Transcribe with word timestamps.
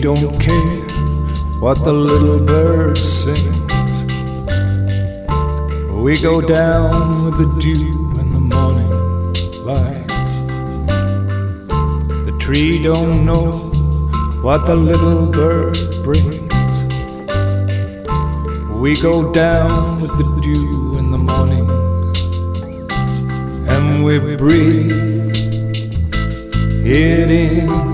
don't 0.00 0.40
care 0.40 0.56
what 1.60 1.84
the 1.84 1.92
little 1.92 2.40
bird 2.40 2.96
sings. 2.96 4.06
We 5.92 6.18
go 6.18 6.40
down 6.40 7.26
with 7.26 7.36
the 7.36 7.60
dew 7.60 8.18
in 8.18 8.32
the 8.32 8.40
morning 8.40 8.88
light. 9.62 10.06
The 12.24 12.34
tree 12.40 12.82
don't 12.82 13.26
know 13.26 13.52
what 14.40 14.64
the 14.64 14.74
little 14.74 15.26
bird 15.26 15.76
brings. 16.02 16.50
We 18.80 18.96
go 18.96 19.30
down 19.32 19.96
with 20.00 20.16
the 20.16 20.40
dew 20.40 20.96
in 20.96 21.10
the 21.10 21.18
morning 21.18 21.68
and 23.68 24.02
we 24.02 24.18
breathe 24.36 25.36
it 26.86 27.30
in. 27.30 27.89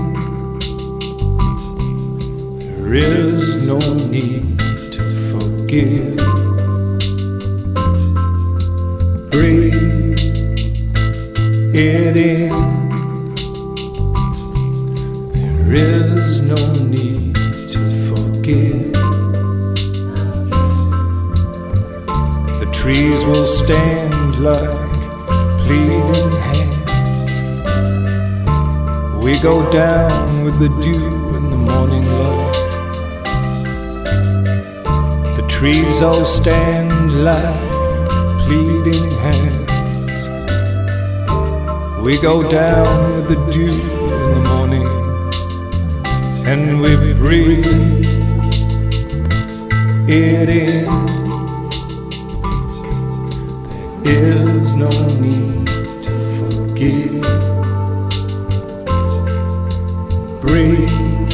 There 2.89 3.03
is 3.03 3.67
no 3.67 3.79
need 3.95 4.57
to 4.95 5.03
forgive. 5.29 6.15
Breathe 9.29 10.17
it 11.75 12.15
in. 12.15 12.55
There 15.33 15.73
is 15.73 16.45
no 16.45 16.61
need 16.85 17.35
to 17.35 17.79
forgive. 18.07 18.93
The 22.61 22.69
trees 22.71 23.25
will 23.25 23.45
stand 23.45 24.39
like 24.39 24.91
pleading 25.67 26.31
hands. 26.47 27.33
We 29.21 29.37
go 29.39 29.69
down 29.71 30.45
with 30.45 30.57
the 30.57 30.69
dew 30.81 31.35
in 31.35 31.49
the 31.49 31.57
morning 31.57 32.05
light. 32.05 32.46
Trees 35.57 36.03
all 36.03 36.23
stand 36.23 37.23
like 37.23 37.71
pleading 38.41 39.09
hands. 39.25 40.27
We 41.99 42.21
go 42.21 42.47
down 42.47 43.07
with 43.07 43.27
the 43.27 43.37
dew 43.51 43.71
in 43.71 44.33
the 44.35 44.43
morning 44.53 44.87
and 46.45 46.79
we 46.79 47.11
breathe 47.15 47.65
it 50.07 50.47
in. 50.47 50.85
There 54.03 54.49
is 54.61 54.75
no 54.75 54.91
need 55.19 55.65
to 56.05 56.13
forgive. 56.37 57.21
Breathe 60.39 61.31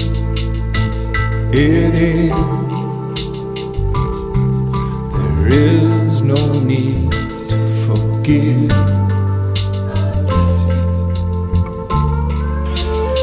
it 1.53 1.95
in. 1.95 2.72
Need 6.63 7.11
to 7.11 7.57
forgive. 7.85 8.69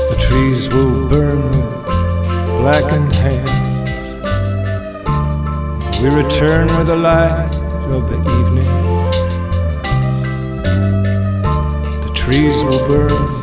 The 0.08 0.16
trees 0.18 0.68
will 0.68 1.08
burn 1.08 1.40
with 1.50 1.86
blackened 2.58 3.12
hands. 3.12 3.74
We 6.02 6.08
return 6.08 6.68
with 6.68 6.86
the 6.88 6.96
light 6.96 7.54
of 7.96 8.10
the 8.10 8.18
evening. 8.38 8.72
The 12.02 12.12
trees 12.14 12.62
will 12.62 12.86
burn 12.86 13.40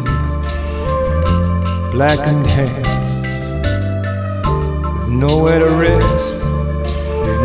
blackened 1.91 2.45
hands. 2.45 3.11
Nowhere 5.09 5.59
to 5.59 5.69
rest, 5.71 6.43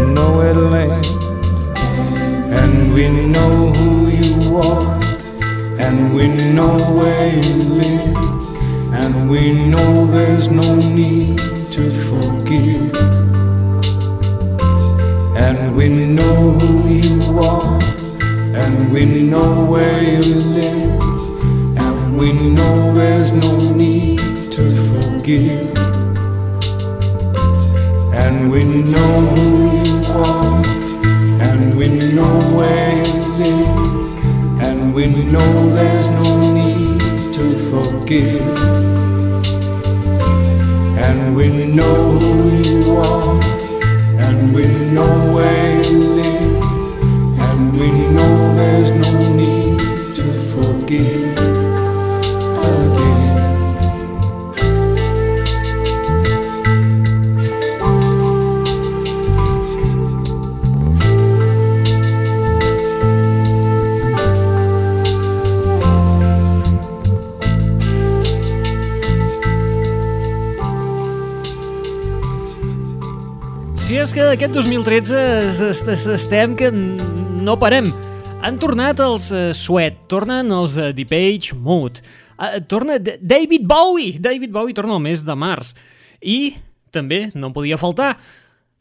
nowhere 0.09 0.53
to 0.53 0.61
land. 0.61 1.12
And 2.73 2.95
we 2.95 3.07
know 3.07 3.71
who 3.71 4.09
you 4.09 4.57
are, 4.57 4.99
and 5.79 6.15
we 6.15 6.27
know 6.27 6.91
where 6.95 7.29
you 7.29 7.55
live. 7.85 8.17
And 8.95 9.29
we 9.29 9.53
know 9.53 10.07
there's 10.07 10.51
no 10.51 10.77
need 10.77 11.37
to 11.73 11.91
forgive. 12.09 12.95
And 15.37 15.77
we 15.77 15.89
know 15.91 16.53
who 16.53 16.89
you 16.89 17.39
are, 17.41 17.79
and 18.23 18.91
we 18.91 19.05
know 19.05 19.67
where 19.67 20.03
you 20.03 20.35
live. 20.35 21.03
And 21.77 22.17
we 22.19 22.33
know 22.33 22.95
there's 22.95 23.33
no 23.33 23.71
need 23.71 24.51
to 24.51 24.65
forgive. 24.91 25.77
And 28.15 28.51
we 28.51 28.65
know 28.65 29.21
who 29.35 29.47
you 29.77 30.05
are, 30.13 30.82
and 31.63 31.77
we 31.77 31.89
know 31.89 32.57
where 32.57 32.99
it 32.99 33.15
live. 33.39 34.63
And 34.67 34.93
we 34.93 35.07
know 35.07 35.69
there's 35.71 36.09
no 36.11 36.53
need 36.53 37.01
to 37.39 37.47
forgive. 37.71 38.43
And 41.07 41.37
we 41.37 41.67
know 41.67 42.19
who 42.19 42.59
you 42.69 42.97
are, 42.97 43.41
and 44.27 44.53
we 44.53 44.67
know 44.97 45.15
where 45.35 45.83
you 45.85 45.99
live, 46.23 46.63
and 47.49 47.79
we 47.79 47.91
know 48.17 48.55
there's 48.57 48.91
no 49.05 49.13
need 49.33 49.79
to 50.17 50.25
forgive 50.53 51.32
és 74.13 74.19
que 74.19 74.25
aquest 74.29 74.53
2013 74.53 75.21
es- 75.49 75.61
es- 75.63 75.89
es- 75.89 76.07
estem 76.07 76.55
que 76.55 76.71
no 76.71 77.59
parem. 77.59 77.93
Han 78.43 78.59
tornat 78.59 79.01
els 79.01 79.31
uh, 79.33 79.55
Sweat, 79.55 80.03
tornen 80.07 80.51
els 80.53 80.77
uh, 80.77 80.91
Deep 80.93 81.13
Age 81.17 81.55
Mood, 81.57 82.03
uh, 82.37 82.59
torna 82.69 82.99
David 82.99 83.63
Bowie, 83.65 84.19
David 84.21 84.51
Bowie 84.53 84.75
torna 84.75 84.95
al 84.99 85.01
mes 85.01 85.25
de 85.25 85.33
març. 85.35 85.73
I 86.21 86.55
també 86.93 87.31
no 87.35 87.47
en 87.49 87.55
podia 87.55 87.79
faltar, 87.79 88.19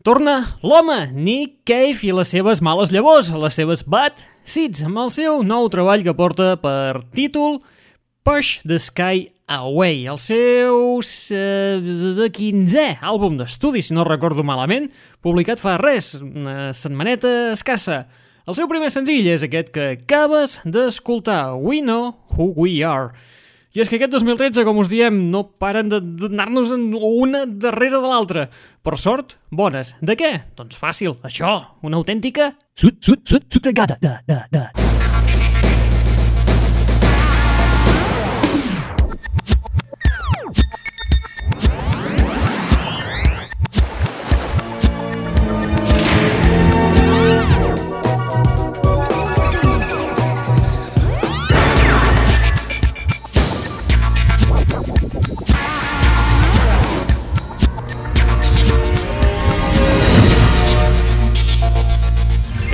torna 0.03 0.57
l'home, 0.63 1.13
Nick 1.13 1.61
Cave 1.63 2.01
i 2.03 2.11
les 2.11 2.27
seves 2.27 2.59
males 2.61 2.91
llavors, 2.91 3.31
les 3.31 3.53
seves 3.55 3.85
Bad 3.87 4.19
Seeds, 4.43 4.83
amb 4.83 4.97
el 4.97 5.11
seu 5.11 5.43
nou 5.43 5.69
treball 5.69 6.03
que 6.03 6.13
porta 6.13 6.57
per 6.59 7.05
títol 7.15 7.61
Push 8.23 8.61
the 8.67 8.77
Sky 8.77 9.31
Away, 9.47 10.05
el 10.05 10.19
seu 10.21 10.99
eh, 11.33 11.79
de 11.81 12.27
15è 12.29 12.99
àlbum 13.01 13.39
d'estudi, 13.39 13.81
si 13.81 13.95
no 13.97 14.05
recordo 14.05 14.45
malament, 14.45 14.85
publicat 15.25 15.59
fa 15.59 15.73
res, 15.81 16.13
una 16.21 16.69
setmaneta 16.77 17.51
escassa. 17.55 18.03
El 18.45 18.57
seu 18.57 18.69
primer 18.69 18.91
senzill 18.93 19.25
és 19.33 19.41
aquest 19.47 19.73
que 19.73 19.87
acabes 19.97 20.59
d'escoltar, 20.63 21.57
We 21.57 21.81
Know 21.81 22.13
Who 22.35 22.51
We 22.61 22.77
Are. 22.85 23.09
I 23.73 23.81
és 23.81 23.89
que 23.89 23.97
aquest 23.97 24.13
2013, 24.13 24.67
com 24.67 24.83
us 24.83 24.91
diem, 24.91 25.17
no 25.31 25.45
paren 25.57 25.89
de 25.89 26.01
donar-nos 26.03 26.75
una 26.75 27.45
darrere 27.47 28.03
de 28.03 28.05
l'altra. 28.05 28.47
Per 28.83 28.97
sort, 28.99 29.37
bones. 29.49 29.95
De 30.03 30.19
què? 30.19 30.35
Doncs 30.59 30.77
fàcil, 30.77 31.17
això, 31.25 31.57
una 31.81 31.97
autèntica 31.97 32.53
Sud, 32.75 33.01
sud, 33.01 33.25
sud, 33.25 33.49
sudregada, 33.49 33.97
da, 34.01 34.19
da, 34.27 34.43
da. 34.51 34.90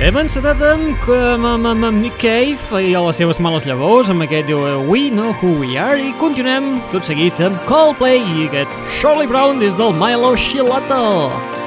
Hem 0.08 0.16
encetat 0.16 0.62
amb, 0.64 1.02
amb, 1.12 1.44
amb, 1.44 1.66
amb, 1.84 1.98
Nick 2.00 2.16
Cave 2.22 2.80
i 2.80 2.94
les 2.96 3.18
seves 3.20 3.36
males 3.44 3.66
llavors, 3.68 4.08
amb 4.08 4.24
aquest 4.24 4.48
diu 4.48 4.62
We 4.88 5.10
Know 5.12 5.34
Who 5.42 5.50
We 5.60 5.76
Are, 5.76 6.00
i 6.00 6.14
continuem 6.16 6.78
tot 6.88 7.04
seguit 7.04 7.36
amb 7.44 7.60
Coldplay 7.68 8.16
i 8.16 8.48
aquest 8.48 8.72
Charlie 9.02 9.28
Brown 9.28 9.60
des 9.60 9.76
del 9.76 9.92
Milo 10.00 10.32
Shilato. 10.32 11.57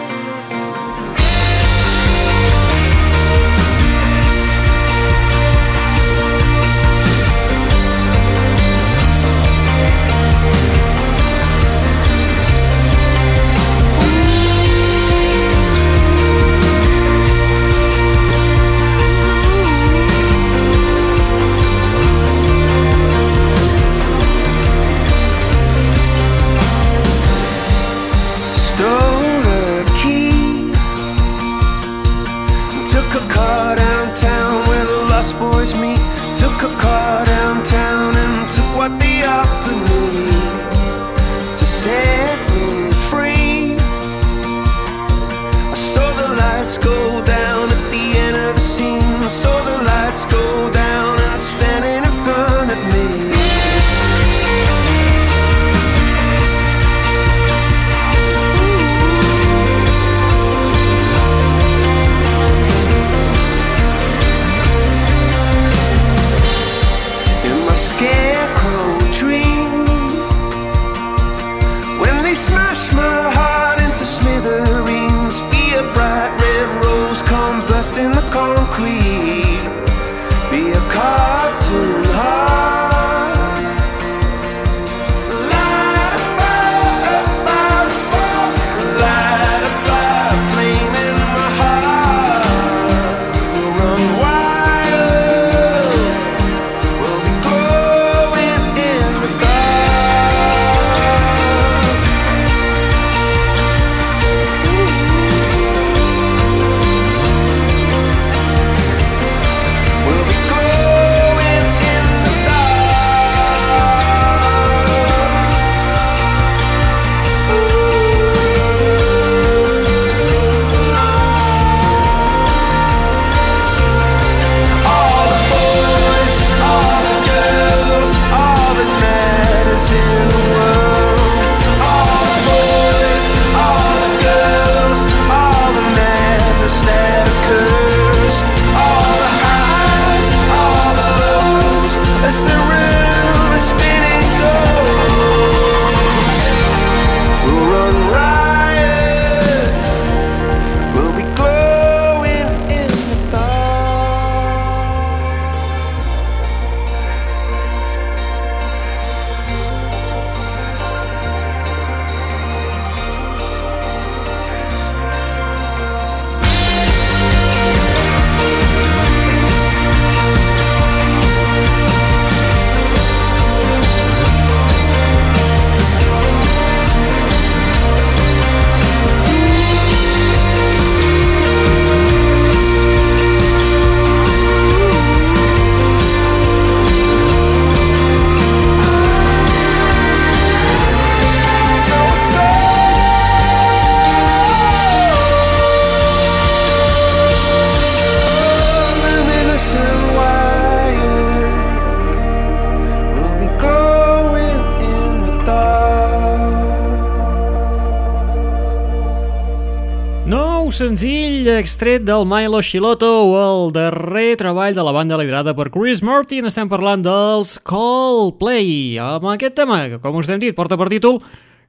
Extret 211.62 212.02
del 212.02 212.24
Milo 212.26 212.58
Shiloto, 212.66 213.08
el 213.38 213.70
darrer 213.76 214.34
treball 214.40 214.74
de 214.74 214.82
la 214.82 214.94
banda 214.96 215.20
liderada 215.20 215.54
per 215.54 215.70
Chris 215.70 216.02
Martin. 216.02 216.48
Estem 216.50 216.70
parlant 216.72 217.04
dels 217.06 217.54
Coldplay, 217.70 218.98
amb 218.98 219.28
aquest 219.36 219.54
tema, 219.60 219.84
que 219.92 220.00
com 220.02 220.18
us 220.18 220.30
hem 220.32 220.42
dit, 220.42 220.58
porta 220.58 220.80
per 220.80 220.90
títol 220.90 221.20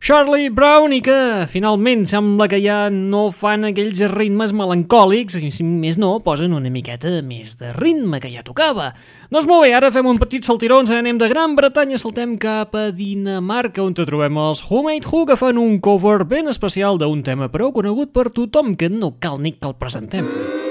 Charlie 0.02 0.50
Brown 0.50 0.90
i 0.90 0.96
que 0.98 1.44
finalment 1.46 2.00
sembla 2.10 2.48
que 2.50 2.58
ja 2.58 2.88
no 2.90 3.28
fan 3.30 3.68
aquells 3.68 4.00
ritmes 4.10 4.50
melancòlics 4.50 5.36
si 5.54 5.62
més 5.62 5.94
no, 5.94 6.16
posen 6.24 6.56
una 6.56 6.72
miqueta 6.74 7.20
més 7.22 7.52
de 7.60 7.70
ritme 7.76 8.18
que 8.18 8.32
ja 8.32 8.42
tocava. 8.42 8.88
Doncs 9.30 9.46
molt 9.46 9.62
bé, 9.62 9.70
ara 9.78 9.92
fem 9.94 10.08
un 10.10 10.18
petit 10.18 10.42
saltiró, 10.42 10.80
ens 10.82 10.90
anem 10.90 11.20
de 11.22 11.28
Gran 11.30 11.54
Bretanya, 11.54 12.00
saltem 12.02 12.34
cap 12.34 12.74
a 12.74 12.88
Dinamarca 12.90 13.84
on 13.84 13.94
trobem 13.94 14.42
els 14.42 14.64
Who 14.66 14.82
Made 14.88 15.06
Who 15.06 15.22
que 15.30 15.38
fan 15.38 15.62
un 15.62 15.78
cover 15.78 16.24
ben 16.26 16.50
especial 16.50 16.98
d'un 16.98 17.22
tema 17.22 17.46
prou 17.54 17.70
conegut 17.70 18.10
per 18.10 18.32
tothom 18.34 18.74
que 18.74 18.90
no 18.90 19.14
cal 19.22 19.38
ni 19.38 19.54
que 19.54 19.70
el 19.70 19.78
presentem. 19.78 20.26
Sweet 20.26 20.61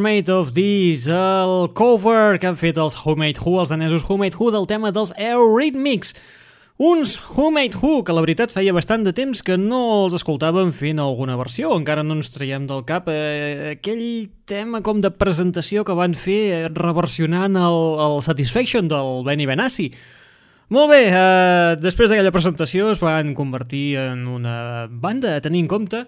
made 0.00 0.32
of 0.32 0.54
this, 0.54 1.06
el 1.06 1.70
cover 1.76 2.38
que 2.40 2.48
han 2.48 2.56
fet 2.58 2.78
els 2.80 2.96
Who 2.98 3.14
Made 3.20 3.38
Who, 3.44 3.58
els 3.60 3.70
danesos 3.70 4.02
Who 4.08 4.16
Made 4.18 4.34
Who, 4.38 4.50
del 4.50 4.66
tema 4.66 4.90
dels 4.90 5.12
Eurythmics. 5.14 6.14
Uns 6.80 7.18
Who 7.36 7.50
Made 7.52 7.76
Who, 7.76 8.00
que 8.08 8.14
la 8.16 8.22
veritat 8.24 8.54
feia 8.54 8.72
bastant 8.72 9.04
de 9.04 9.12
temps 9.12 9.44
que 9.44 9.58
no 9.60 9.80
els 10.06 10.16
escoltàvem 10.16 10.72
fent 10.72 10.98
alguna 10.98 11.36
versió, 11.36 11.74
encara 11.76 12.00
no 12.00 12.16
ens 12.16 12.32
traiem 12.32 12.64
del 12.70 12.86
cap 12.88 13.10
eh, 13.12 13.76
aquell 13.76 14.30
tema 14.48 14.80
com 14.80 15.02
de 15.04 15.12
presentació 15.12 15.84
que 15.84 15.94
van 15.98 16.16
fer 16.16 16.40
eh, 16.48 16.62
reversionant 16.72 17.60
el, 17.60 17.78
el 18.00 18.16
Satisfaction 18.24 18.88
del 18.88 19.20
Benny 19.28 19.44
Benassi. 19.50 19.90
Molt 20.72 20.92
bé, 20.94 21.02
eh, 21.10 21.76
després 21.82 22.08
d'aquella 22.08 22.32
presentació 22.32 22.88
es 22.94 23.00
van 23.02 23.34
convertir 23.34 23.98
en 24.00 24.24
una 24.30 24.86
banda 24.88 25.36
a 25.36 25.44
tenir 25.44 25.64
en 25.64 25.68
compte 25.68 26.04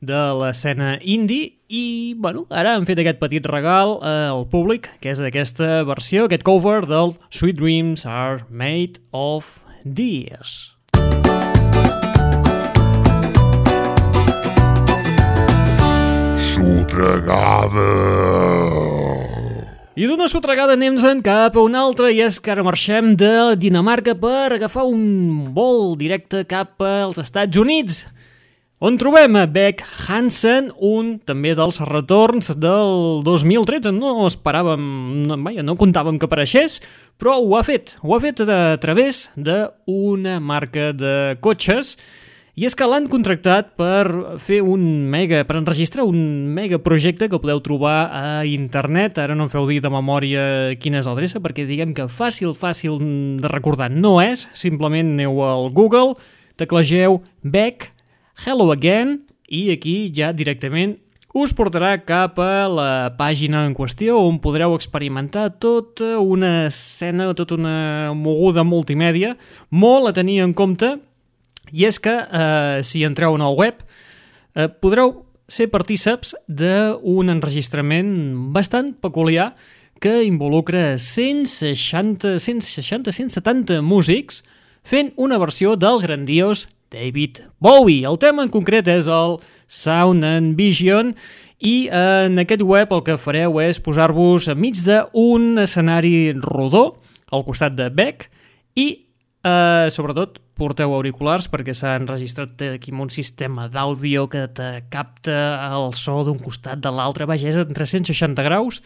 de 0.00 0.22
l'escena 0.40 0.96
indie. 1.02 1.52
I, 1.66 2.14
bueno, 2.14 2.44
ara 2.54 2.76
han 2.76 2.86
fet 2.86 3.00
aquest 3.02 3.18
petit 3.18 3.46
regal 3.50 3.96
eh, 3.98 4.30
al 4.30 4.46
públic, 4.46 4.86
que 5.02 5.10
és 5.10 5.18
aquesta 5.18 5.82
versió, 5.88 6.28
aquest 6.28 6.46
cover 6.46 6.84
del 6.86 7.16
Sweet 7.34 7.58
Dreams 7.58 8.06
are 8.06 8.46
made 8.50 9.02
of 9.10 9.58
these. 9.82 10.76
I 19.96 20.04
d'una 20.04 20.26
sotregada 20.28 20.74
anem-se'n 20.76 21.22
cap 21.24 21.56
a 21.56 21.62
una 21.64 21.82
altra 21.82 22.10
i 22.12 22.22
és 22.24 22.38
que 22.40 22.52
ara 22.52 22.64
marxem 22.64 23.14
de 23.16 23.56
Dinamarca 23.56 24.12
per 24.16 24.52
agafar 24.54 24.84
un 24.88 25.46
vol 25.56 25.96
directe 25.96 26.44
cap 26.48 26.84
als 26.84 27.18
Estats 27.22 27.56
Units 27.56 28.04
on 28.78 28.98
trobem 29.00 29.36
a 29.40 29.46
Beck 29.48 29.84
Hansen, 30.06 30.68
un 30.84 31.16
també 31.24 31.54
dels 31.56 31.78
retorns 31.88 32.52
del 32.60 33.22
2013. 33.24 33.92
No 33.96 34.26
esperàvem, 34.28 34.84
no, 35.28 35.38
vaja, 35.40 35.64
no 35.64 35.78
comptàvem 35.80 36.20
que 36.20 36.28
apareixés, 36.28 36.82
però 37.16 37.38
ho 37.40 37.56
ha 37.56 37.64
fet. 37.64 37.96
Ho 38.04 38.16
ha 38.16 38.20
fet 38.20 38.44
a 38.44 38.76
través 38.82 39.30
d'una 39.36 40.38
marca 40.44 40.92
de 40.92 41.36
cotxes 41.40 41.96
i 42.56 42.64
és 42.64 42.72
que 42.72 42.86
l'han 42.88 43.04
contractat 43.12 43.74
per 43.76 44.38
fer 44.40 44.62
un 44.64 44.84
mega, 45.12 45.42
per 45.44 45.58
enregistrar 45.58 46.06
un 46.08 46.20
mega 46.56 46.78
projecte 46.80 47.28
que 47.28 47.40
podeu 47.40 47.60
trobar 47.64 47.98
a 48.12 48.44
internet. 48.48 49.20
Ara 49.20 49.36
no 49.36 49.44
em 49.44 49.52
feu 49.52 49.68
dir 49.68 49.82
de 49.84 49.92
memòria 49.92 50.76
quina 50.80 51.02
és 51.02 51.08
l'adreça, 51.08 51.40
perquè 51.44 51.66
diguem 51.68 51.92
que 51.96 52.08
fàcil, 52.08 52.56
fàcil 52.56 52.96
de 53.40 53.52
recordar 53.52 53.90
no 53.92 54.18
és. 54.24 54.48
Simplement 54.56 55.16
aneu 55.16 55.44
al 55.44 55.68
Google, 55.72 56.16
teclegeu 56.56 57.20
Beck, 57.44 57.92
Hello 58.44 58.70
Again, 58.70 59.22
i 59.48 59.70
aquí 59.72 60.10
ja 60.12 60.28
directament 60.36 60.98
us 61.36 61.54
portarà 61.56 61.94
cap 62.04 62.36
a 62.38 62.66
la 62.68 62.88
pàgina 63.16 63.62
en 63.64 63.72
qüestió 63.74 64.18
on 64.20 64.36
podreu 64.44 64.74
experimentar 64.76 65.46
tota 65.62 66.18
una 66.20 66.66
escena, 66.66 67.30
tota 67.34 67.56
una 67.56 68.12
moguda 68.12 68.60
multimèdia, 68.60 69.34
molt 69.70 70.10
a 70.10 70.14
tenir 70.16 70.42
en 70.44 70.52
compte 70.52 70.98
i 71.72 71.86
és 71.88 71.98
que, 71.98 72.12
eh, 72.12 72.84
si 72.84 73.04
entreu 73.08 73.34
en 73.34 73.40
el 73.40 73.56
web, 73.56 73.80
eh, 74.54 74.68
podreu 74.68 75.24
ser 75.48 75.70
partíceps 75.70 76.36
d'un 76.46 77.32
enregistrament 77.32 78.52
bastant 78.52 78.92
peculiar 79.00 79.54
que 79.98 80.24
involucra 80.24 80.98
160, 80.98 82.38
160, 82.38 83.10
170 83.12 83.80
músics 83.80 84.44
fent 84.84 85.12
una 85.16 85.38
versió 85.38 85.74
del 85.74 86.02
grandiós 86.02 86.68
David 86.92 87.42
Bowie. 87.58 88.06
El 88.06 88.18
tema 88.22 88.44
en 88.46 88.52
concret 88.52 88.88
és 88.88 89.10
el 89.10 89.38
Sound 89.66 90.24
and 90.26 90.56
Vision 90.58 91.14
i 91.58 91.88
en 91.88 92.38
aquest 92.42 92.62
web 92.62 92.92
el 92.92 93.02
que 93.06 93.18
fareu 93.20 93.60
és 93.64 93.80
posar-vos 93.82 94.50
enmig 94.52 94.82
d'un 94.84 95.56
escenari 95.62 96.32
rodó 96.36 96.90
al 97.32 97.46
costat 97.46 97.76
de 97.78 97.88
Beck 97.90 98.28
i 98.76 98.88
eh, 99.46 99.88
sobretot 99.92 100.40
porteu 100.56 100.94
auriculars 100.96 101.50
perquè 101.52 101.74
s'ha 101.76 101.96
enregistrat 102.00 102.62
aquí 102.70 102.94
amb 102.94 103.06
un 103.06 103.12
sistema 103.12 103.66
d'àudio 103.72 104.24
que 104.32 104.46
te 104.56 104.70
capta 104.92 105.36
el 105.68 105.92
so 105.96 106.22
d'un 106.24 106.40
costat 106.40 106.80
de 106.80 106.92
l'altre, 106.92 107.28
vaja, 107.28 107.50
és 107.50 107.60
en 107.60 107.76
360 107.76 108.44
graus, 108.46 108.80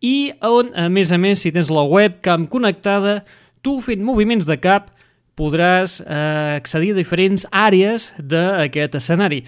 i 0.00 0.32
on, 0.40 0.72
a 0.72 0.88
més 0.88 1.12
a 1.12 1.18
més, 1.20 1.42
si 1.42 1.52
tens 1.52 1.68
la 1.72 1.84
webcam 1.84 2.46
connectada, 2.48 3.20
tu 3.60 3.76
fent 3.84 4.00
moviments 4.00 4.48
de 4.48 4.56
cap 4.56 4.88
podràs 5.40 5.98
eh, 6.04 6.60
accedir 6.60 6.92
a 6.92 7.00
diferents 7.00 7.48
àrees 7.48 8.10
d'aquest 8.20 9.00
escenari. 9.00 9.42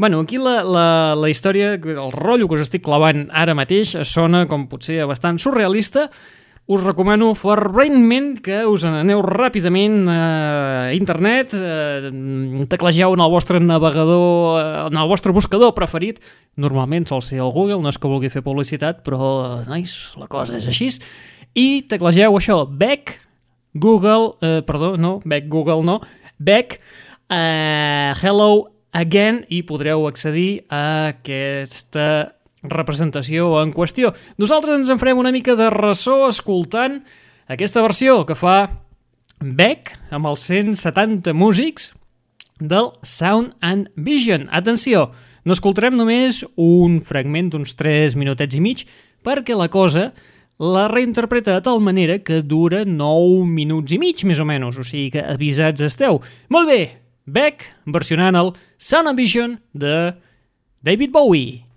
Bueno, 0.00 0.22
aquí 0.24 0.38
la, 0.40 0.62
la, 0.64 1.14
la 1.14 1.28
història, 1.28 1.74
el 1.76 2.12
rotllo 2.14 2.48
que 2.48 2.56
us 2.56 2.64
estic 2.64 2.86
clavant 2.86 3.26
ara 3.36 3.52
mateix 3.52 3.98
sona 4.08 4.46
com 4.48 4.64
potser 4.70 5.02
bastant 5.04 5.36
surrealista, 5.36 6.06
us 6.70 6.84
recomano 6.86 7.32
ferventment 7.34 8.36
que 8.40 8.62
us 8.64 8.84
n'aneu 8.86 9.20
ràpidament 9.26 10.04
a 10.08 10.92
internet, 10.96 11.52
eh, 11.52 12.12
teclegeu 12.70 13.12
en 13.16 13.24
el 13.24 13.32
vostre 13.32 13.60
navegador, 13.60 14.60
eh, 14.60 14.86
en 14.86 14.96
el 14.96 15.08
vostre 15.10 15.34
buscador 15.36 15.74
preferit, 15.74 16.20
normalment 16.56 17.08
sol 17.10 17.20
ser 17.26 17.42
el 17.42 17.50
Google, 17.50 17.82
no 17.82 17.90
és 17.90 17.98
que 17.98 18.08
vulgui 18.08 18.30
fer 18.30 18.40
publicitat, 18.46 19.02
però, 19.04 19.66
nois, 19.66 20.14
la 20.16 20.30
cosa 20.30 20.56
és 20.56 20.70
així, 20.70 20.92
i 21.58 21.82
teclegeu 21.90 22.38
això, 22.38 22.62
Beck, 22.70 23.18
Google, 23.74 24.36
eh, 24.40 24.62
perdó, 24.66 24.96
no, 24.96 25.20
Beck, 25.24 25.48
Google 25.48 25.82
no, 25.84 26.00
Beck, 26.38 26.80
eh, 27.28 28.12
Hello 28.20 28.72
Again, 28.92 29.44
i 29.48 29.62
podreu 29.62 30.08
accedir 30.08 30.64
a 30.68 31.12
aquesta 31.14 32.34
representació 32.62 33.60
en 33.62 33.72
qüestió. 33.72 34.12
Nosaltres 34.36 34.80
ens 34.80 34.90
en 34.90 34.98
farem 35.00 35.20
una 35.20 35.32
mica 35.32 35.54
de 35.56 35.70
ressò 35.70 36.26
escoltant 36.28 37.00
aquesta 37.48 37.82
versió 37.82 38.24
que 38.26 38.36
fa 38.36 38.82
Beck 39.40 39.94
amb 40.12 40.28
els 40.28 40.42
170 40.50 41.32
músics 41.32 41.92
del 42.60 42.90
Sound 43.02 43.54
and 43.64 43.88
Vision. 43.96 44.48
Atenció, 44.52 45.12
no 45.44 45.56
escoltarem 45.56 45.96
només 45.96 46.42
un 46.60 47.00
fragment 47.00 47.54
d'uns 47.54 47.72
3 47.78 48.18
minutets 48.20 48.58
i 48.58 48.60
mig 48.60 48.84
perquè 49.24 49.56
la 49.56 49.70
cosa 49.72 50.10
la 50.60 50.88
reinterpreta 50.92 51.54
de 51.56 51.64
tal 51.64 51.80
manera 51.80 52.18
que 52.20 52.42
dura 52.44 52.84
9 52.84 53.46
minuts 53.48 53.94
i 53.96 53.98
mig, 53.98 54.20
més 54.28 54.42
o 54.42 54.44
menys, 54.44 54.76
o 54.76 54.84
sigui 54.84 55.08
que 55.14 55.24
avisats 55.24 55.80
esteu. 55.86 56.20
Molt 56.52 56.68
bé, 56.68 56.80
Beck 57.24 57.64
versionant 57.88 58.36
el 58.36 58.52
Sound 58.76 59.08
and 59.08 59.16
Vision 59.16 59.56
de 59.72 60.12
David 60.84 61.16
Bowie. 61.16 61.69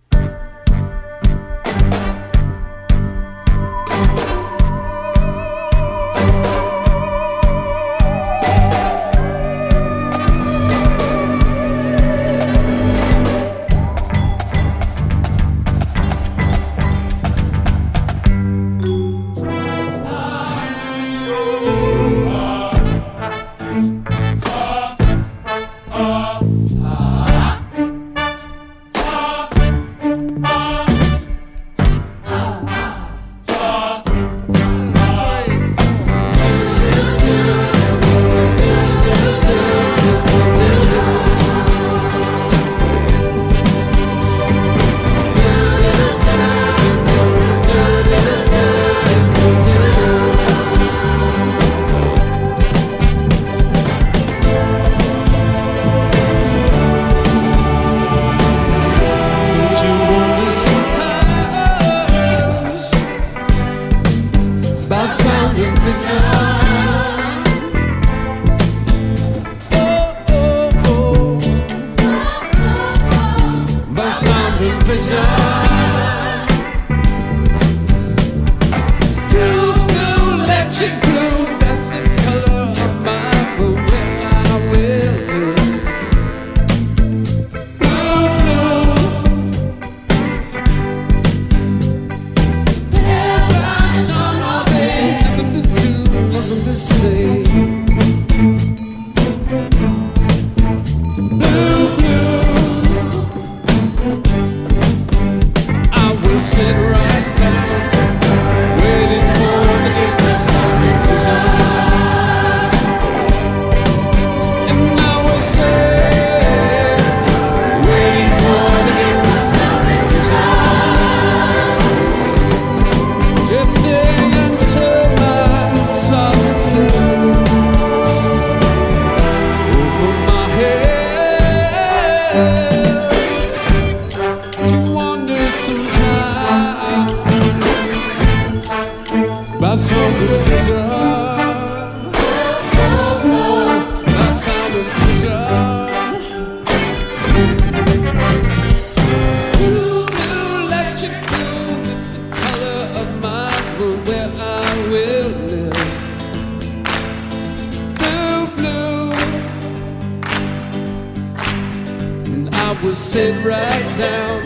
Right 163.43 163.97
down, 163.97 164.41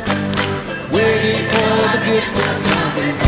waiting 0.92 1.44
for 1.46 1.74
the 1.94 2.02
gift 2.06 2.38
of 2.40 2.56
something 2.56 3.28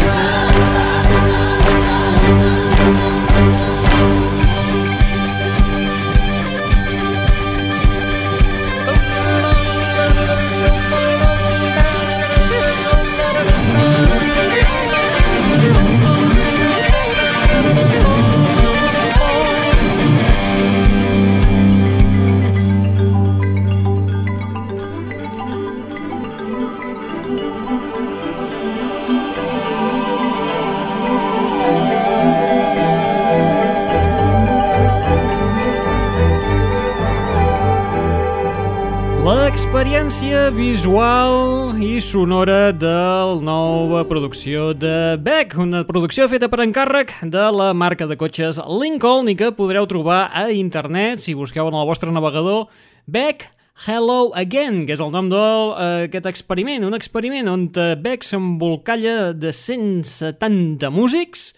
L'experiència 39.69 40.47
visual 40.49 41.75
i 41.77 41.99
sonora 42.01 42.71
de 42.73 42.89
la 42.89 43.35
nova 43.37 43.99
producció 44.09 44.71
de 44.73 45.13
Beck, 45.21 45.53
una 45.61 45.83
producció 45.85 46.25
feta 46.25 46.47
per 46.49 46.63
encàrrec 46.63 47.11
de 47.29 47.43
la 47.53 47.67
marca 47.77 48.07
de 48.09 48.15
cotxes 48.17 48.57
Lincoln 48.65 49.27
i 49.29 49.35
que 49.37 49.51
podreu 49.53 49.85
trobar 49.85 50.23
a 50.33 50.47
internet 50.49 51.21
si 51.21 51.35
busqueu 51.37 51.69
en 51.69 51.77
el 51.77 51.85
vostre 51.85 52.09
navegador 52.09 52.65
Beck 53.05 53.45
Hello 53.85 54.31
Again, 54.33 54.87
que 54.87 54.95
és 54.97 55.03
el 55.05 55.11
nom 55.13 55.29
d'aquest 55.29 56.25
experiment, 56.31 56.87
un 56.87 56.97
experiment 56.97 57.51
on 57.53 57.67
eh, 57.69 57.93
Beck 57.93 58.25
s'embolcalla 58.25 59.35
de 59.37 59.51
170 59.53 60.89
músics 60.89 61.51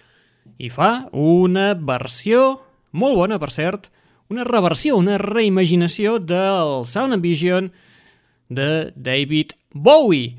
i 0.60 0.68
fa 0.68 1.08
una 1.16 1.70
versió, 1.80 2.60
molt 2.92 3.16
bona 3.24 3.40
per 3.40 3.54
cert, 3.56 3.88
una 4.28 4.44
reversió, 4.44 5.00
una 5.00 5.16
reimaginació 5.16 6.18
del 6.20 6.84
Sound 6.84 7.16
and 7.16 7.24
Vision 7.24 7.72
de 8.52 8.92
David 8.96 9.56
Bowie. 9.74 10.36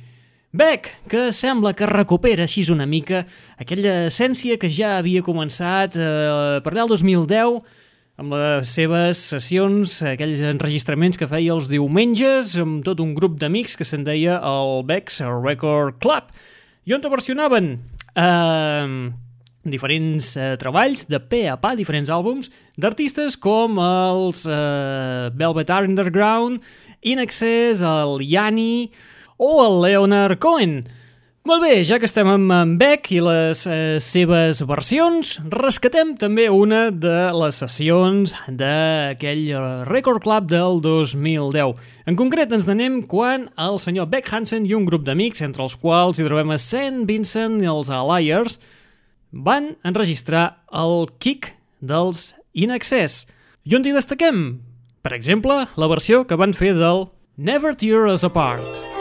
Beck, 0.52 0.90
que 1.08 1.30
sembla 1.32 1.72
que 1.72 1.88
recupera 1.88 2.44
així 2.44 2.66
una 2.68 2.84
mica 2.84 3.22
aquella 3.56 4.02
essència 4.10 4.58
que 4.60 4.68
ja 4.68 4.98
havia 4.98 5.24
començat 5.24 5.96
eh, 5.96 6.60
per 6.60 6.74
allà 6.74 6.84
el 6.84 6.92
2010 6.92 7.62
amb 8.20 8.36
les 8.36 8.68
seves 8.76 9.22
sessions, 9.32 9.96
aquells 10.04 10.42
enregistraments 10.44 11.16
que 11.16 11.30
feia 11.30 11.56
els 11.56 11.72
diumenges 11.72 12.52
amb 12.60 12.84
tot 12.84 13.00
un 13.00 13.16
grup 13.16 13.40
d'amics 13.40 13.78
que 13.80 13.88
se'n 13.88 14.04
deia 14.04 14.36
el 14.44 14.84
Beck's 14.84 15.22
Record 15.24 15.96
Club 16.04 16.28
i 16.84 16.92
on 16.92 17.00
te 17.00 17.08
versionaven 17.08 17.72
eh, 18.12 19.08
diferents 19.64 20.34
eh, 20.36 20.52
treballs 20.58 21.06
de 21.08 21.20
pe 21.22 21.46
a 21.48 21.56
pa, 21.60 21.72
diferents 21.78 22.10
àlbums 22.10 22.50
d'artistes 22.76 23.38
com 23.40 23.78
els 23.80 24.44
eh, 24.44 25.30
Velvet 25.38 25.70
Underground, 25.78 26.60
In 27.02 27.18
Excess, 27.18 27.82
el 27.82 28.20
Yanni 28.22 28.92
o 29.36 29.64
el 29.66 29.80
Leonard 29.82 30.38
Cohen. 30.38 30.84
Molt 31.42 31.64
bé, 31.64 31.80
ja 31.82 31.96
que 31.98 32.06
estem 32.06 32.28
amb 32.30 32.52
en 32.54 32.76
Beck 32.78 33.08
i 33.10 33.18
les 33.18 33.64
eh, 33.66 33.96
seves 33.98 34.60
versions, 34.62 35.32
rescatem 35.50 36.12
també 36.14 36.44
una 36.46 36.84
de 36.94 37.32
les 37.34 37.58
sessions 37.58 38.30
d'aquell 38.46 39.50
Record 39.90 40.22
Club 40.22 40.46
del 40.52 40.78
2010. 40.84 41.74
En 42.06 42.20
concret 42.20 42.54
ens 42.54 42.70
n'anem 42.70 43.00
quan 43.10 43.48
el 43.58 43.82
senyor 43.82 44.06
Beck 44.14 44.30
Hansen 44.30 44.70
i 44.70 44.78
un 44.78 44.86
grup 44.86 45.02
d'amics, 45.02 45.42
entre 45.42 45.66
els 45.66 45.74
quals 45.74 46.22
hi 46.22 46.30
trobem 46.30 46.54
a 46.54 46.62
St. 46.62 47.02
Vincent 47.10 47.58
i 47.58 47.66
els 47.74 47.90
Alliers, 47.90 48.60
van 49.34 49.72
enregistrar 49.82 50.62
el 50.70 51.08
kick 51.18 51.56
dels 51.82 52.36
In 52.54 52.70
Excess. 52.70 53.26
I 53.66 53.74
on 53.74 53.82
hi 53.82 53.98
destaquem? 53.98 54.44
Per 55.02 55.10
exemple, 55.16 55.56
la 55.82 55.90
versió 55.90 56.22
que 56.30 56.38
van 56.38 56.54
fer 56.54 56.76
del 56.78 57.08
Never 57.36 57.74
Tear 57.74 58.06
Us 58.14 58.22
Apart. 58.28 58.91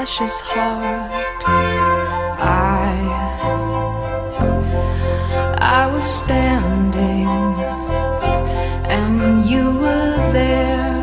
Precious 0.00 0.40
heart. 0.40 1.44
I 1.44 2.96
I 5.58 5.92
was 5.92 6.06
standing 6.20 7.28
and 8.96 9.44
you 9.44 9.64
were 9.82 10.16
there. 10.32 10.94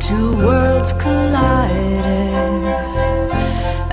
Two 0.00 0.28
worlds 0.46 0.94
collided 0.94 2.06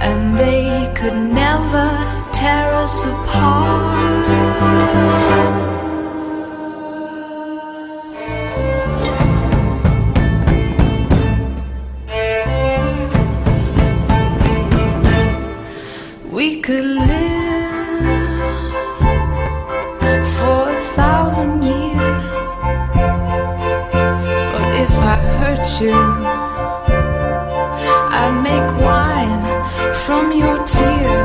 and 0.07 0.39
they 0.39 0.93
could 0.95 1.19
never 1.41 1.87
tear 2.31 2.73
us 2.75 3.03
apart. 3.03 4.53
You, 25.81 25.93
I'd 28.19 28.41
make 28.43 28.69
wine 28.81 29.43
from 29.93 30.31
your 30.31 30.63
tears. 30.65 31.22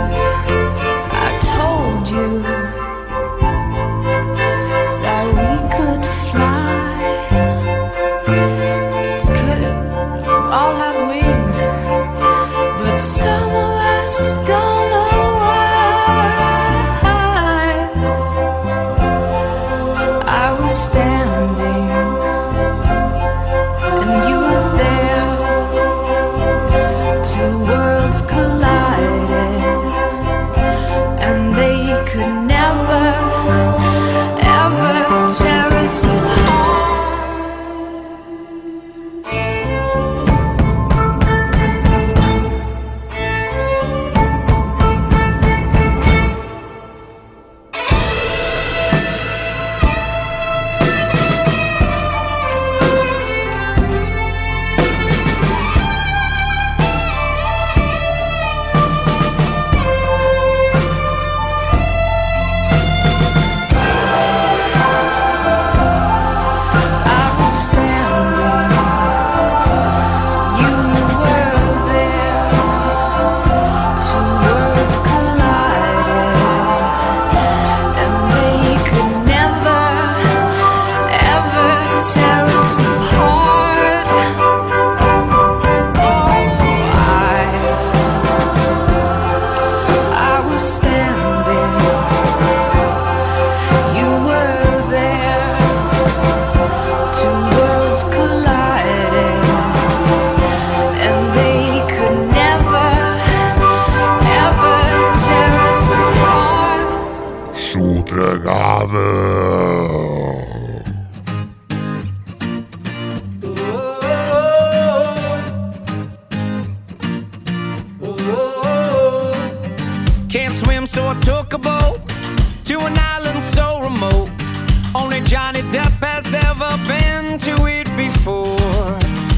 Has 126.58 126.72
ever 126.72 126.88
been 126.88 127.38
to 127.38 127.66
it 127.66 127.86
before. 127.96 128.56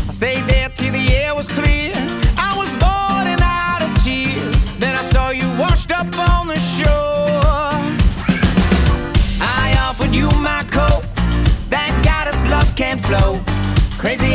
I 0.09 0.13
stayed 0.13 0.45
there 0.45 0.69
till 0.71 0.93
the 0.93 1.15
air 1.15 1.35
was 1.35 1.49
clear. 1.49 1.93
I 2.37 2.55
was 2.57 2.71
and 3.27 3.41
out 3.43 3.83
of 3.83 4.05
tears. 4.05 4.57
Then 4.79 4.95
I 4.95 5.03
saw 5.03 5.31
you 5.31 5.47
washed 5.59 5.91
up 5.93 6.07
on 6.31 6.49
the 6.49 6.59
shore. 6.77 7.71
I 9.41 9.75
offered 9.79 10.15
you 10.15 10.29
my 10.41 10.65
coat. 10.71 11.05
Thank 11.69 12.05
God 12.05 12.27
his 12.27 12.45
love 12.47 12.75
can't 12.77 13.01
flow. 13.05 13.41
Crazy 13.99 14.33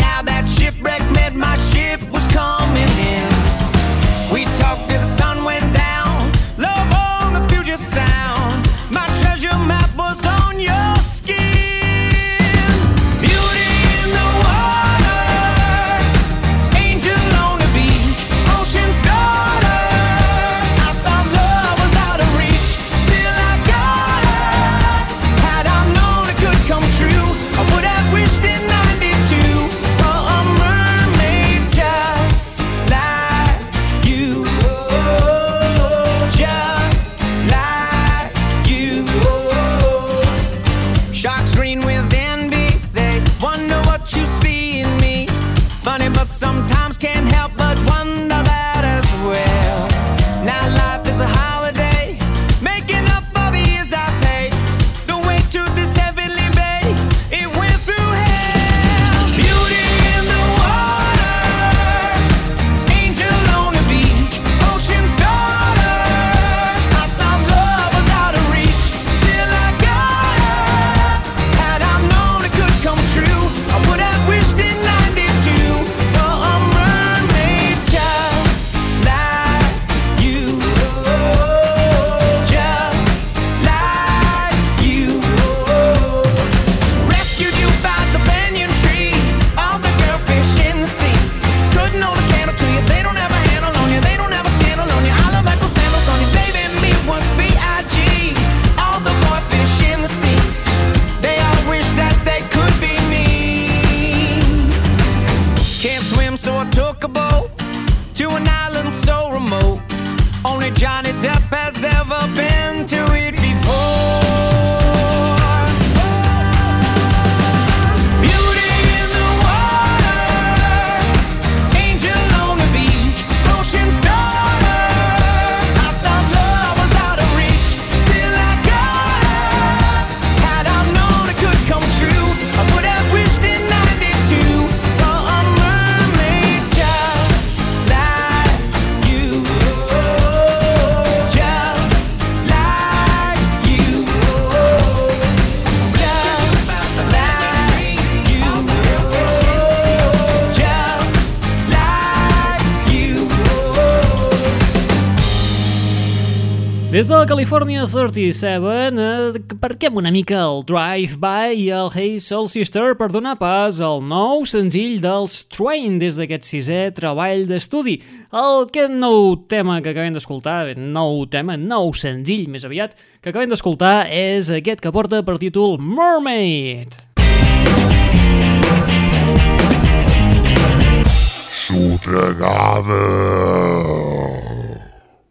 Des 157.06 157.20
de 157.20 157.26
California 157.28 157.86
37, 157.86 158.98
eh, 158.98 159.40
parquem 159.62 159.94
una 159.96 160.10
mica 160.10 160.40
el 160.42 160.64
Drive-By 160.66 161.54
i 161.54 161.68
el 161.70 161.92
Hey 161.94 162.16
Soul 162.20 162.48
Sister 162.50 162.96
per 162.98 163.12
donar 163.14 163.36
pas 163.38 163.78
al 163.78 164.02
nou 164.02 164.42
senzill 164.50 164.98
dels 165.04 165.36
Train 165.54 166.00
des 166.02 166.18
d'aquest 166.18 166.50
sisè 166.50 166.80
treball 166.98 167.46
d'estudi. 167.46 168.00
El 168.34 168.66
que 168.74 168.88
nou 168.90 169.36
tema 169.46 169.84
que 169.86 169.94
acabem 169.94 170.18
d'escoltar, 170.18 170.74
nou 170.82 171.28
tema, 171.30 171.54
nou 171.62 171.94
senzill 171.94 172.50
més 172.50 172.66
aviat, 172.66 172.98
que 173.22 173.30
acabem 173.30 173.54
d'escoltar 173.54 174.08
és 174.10 174.50
aquest 174.50 174.82
que 174.82 174.90
porta 174.90 175.22
per 175.22 175.38
títol 175.38 175.78
Mermaid. 175.78 176.90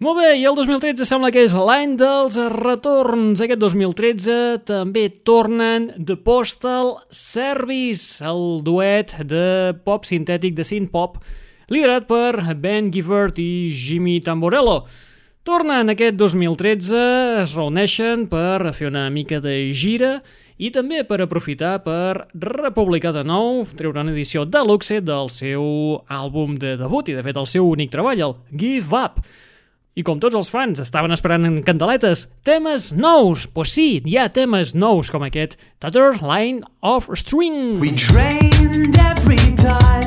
Molt 0.05 0.19
bé, 0.21 0.35
i 0.37 0.43
el 0.45 0.53
2013 0.53 1.07
sembla 1.09 1.31
que 1.33 1.47
és 1.47 1.55
l'any 1.57 1.95
dels 1.97 2.35
retorns. 2.53 3.41
Aquest 3.41 3.61
2013 3.63 4.35
també 4.69 5.07
tornen 5.25 5.87
The 5.97 6.19
Postal 6.21 6.91
Service, 7.09 8.19
el 8.21 8.61
duet 8.67 9.15
de 9.25 9.73
pop 9.87 10.05
sintètic 10.05 10.59
de 10.59 10.67
synth 10.69 10.91
pop, 10.93 11.17
liderat 11.73 12.05
per 12.11 12.53
Ben 12.61 12.91
Givert 12.93 13.41
i 13.41 13.71
Jimmy 13.73 14.19
Tamborello. 14.27 14.83
Tornen 15.41 15.95
aquest 15.95 16.21
2013, 16.21 17.01
es 17.47 17.57
reuneixen 17.57 18.27
per 18.29 18.75
fer 18.77 18.91
una 18.91 19.07
mica 19.09 19.41
de 19.41 19.57
gira 19.73 20.19
i 20.61 20.69
també 20.75 21.01
per 21.09 21.23
aprofitar 21.25 21.79
per 21.87 22.27
republicar 22.45 23.15
de 23.17 23.25
nou, 23.25 23.65
treure 23.73 24.05
una 24.05 24.13
edició 24.13 24.45
deluxe 24.45 25.01
del 25.01 25.33
seu 25.33 25.65
àlbum 26.13 26.61
de 26.61 26.77
debut 26.85 27.09
i 27.09 27.17
de 27.17 27.25
fet 27.25 27.41
el 27.41 27.49
seu 27.49 27.73
únic 27.73 27.97
treball, 27.97 28.21
el 28.29 28.39
Give 28.53 29.01
Up. 29.01 29.25
I 29.95 30.03
com 30.03 30.19
tots 30.19 30.35
els 30.35 30.49
fans 30.51 30.81
estaven 30.83 31.15
esperant 31.15 31.47
en 31.47 31.61
candeletes 31.63 32.25
temes 32.47 32.89
nous, 32.99 33.45
pues 33.55 33.75
sí, 33.77 34.01
hi 34.03 34.17
ha 34.19 34.27
temes 34.35 34.75
nous 34.75 35.11
com 35.15 35.23
aquest 35.23 35.55
Tutter 35.79 36.17
Line 36.19 36.67
of 36.83 37.07
String. 37.15 37.79
We 37.79 37.95
trained 37.95 38.99
every 38.99 39.39
time 39.55 40.04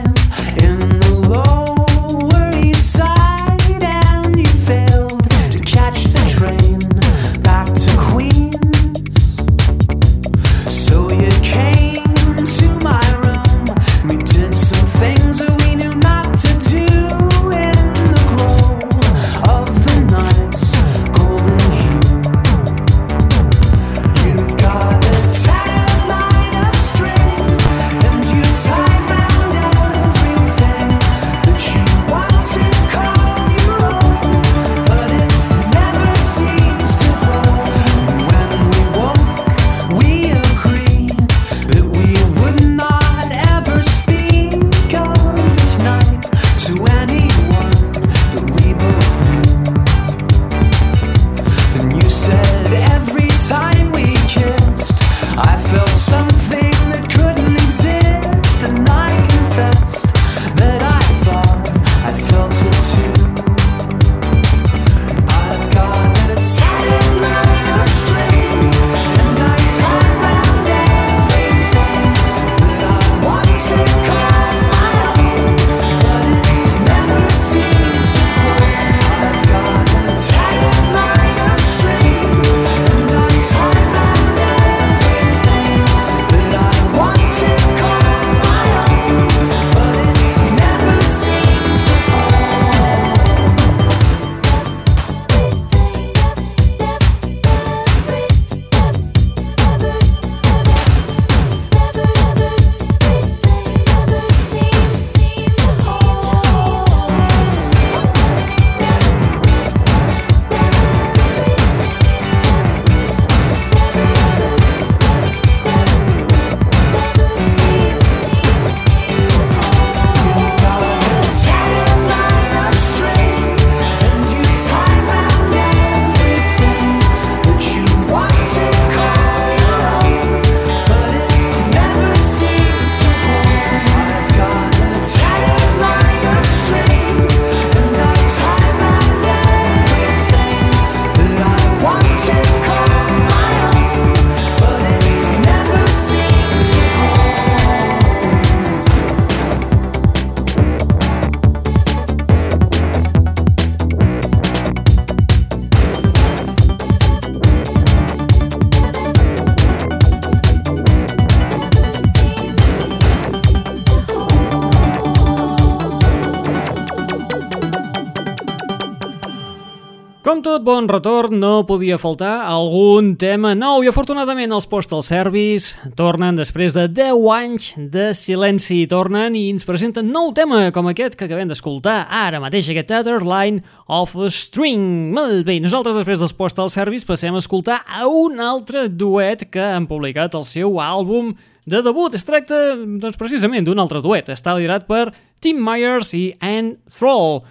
bon 170.68 170.84
retorn, 170.92 171.38
no 171.40 171.62
podia 171.64 171.96
faltar 171.96 172.42
algun 172.44 173.14
tema 173.16 173.54
nou 173.56 173.86
i 173.86 173.88
afortunadament 173.88 174.52
els 174.52 174.66
Postal 174.68 175.00
Service 175.06 175.78
tornen 175.96 176.36
després 176.36 176.76
de 176.76 176.90
10 176.92 177.22
anys 177.32 177.70
de 177.94 178.10
silenci, 178.18 178.82
tornen 178.92 179.38
i 179.40 179.46
ens 179.54 179.64
presenten 179.64 180.12
nou 180.12 180.34
tema 180.36 180.66
com 180.76 180.90
aquest 180.92 181.16
que 181.16 181.30
acabem 181.30 181.48
d'escoltar 181.48 182.02
ara 182.12 182.44
mateix, 182.44 182.68
aquest 182.68 182.92
Line 183.24 183.64
of 183.88 184.18
a 184.20 184.28
String. 184.28 185.14
Molt 185.16 185.48
bé, 185.48 185.62
nosaltres 185.64 185.96
després 186.02 186.20
dels 186.20 186.36
Postal 186.36 186.68
Service 186.74 187.08
passem 187.08 187.32
a 187.32 187.40
escoltar 187.40 187.86
a 187.88 188.04
un 188.12 188.42
altre 188.44 188.90
duet 188.90 189.48
que 189.48 189.64
han 189.64 189.88
publicat 189.88 190.36
el 190.36 190.44
seu 190.44 190.82
àlbum 190.84 191.32
de 191.64 191.80
debut. 191.80 192.12
Es 192.12 192.28
tracta, 192.28 192.76
doncs, 192.76 193.16
precisament 193.16 193.64
d'un 193.64 193.80
altre 193.80 194.04
duet. 194.04 194.28
Està 194.36 194.58
liderat 194.60 194.84
per 194.84 195.14
Tim 195.40 195.64
Myers 195.64 196.12
i 196.12 196.34
Anne 196.42 196.76
Thrall. 196.92 197.46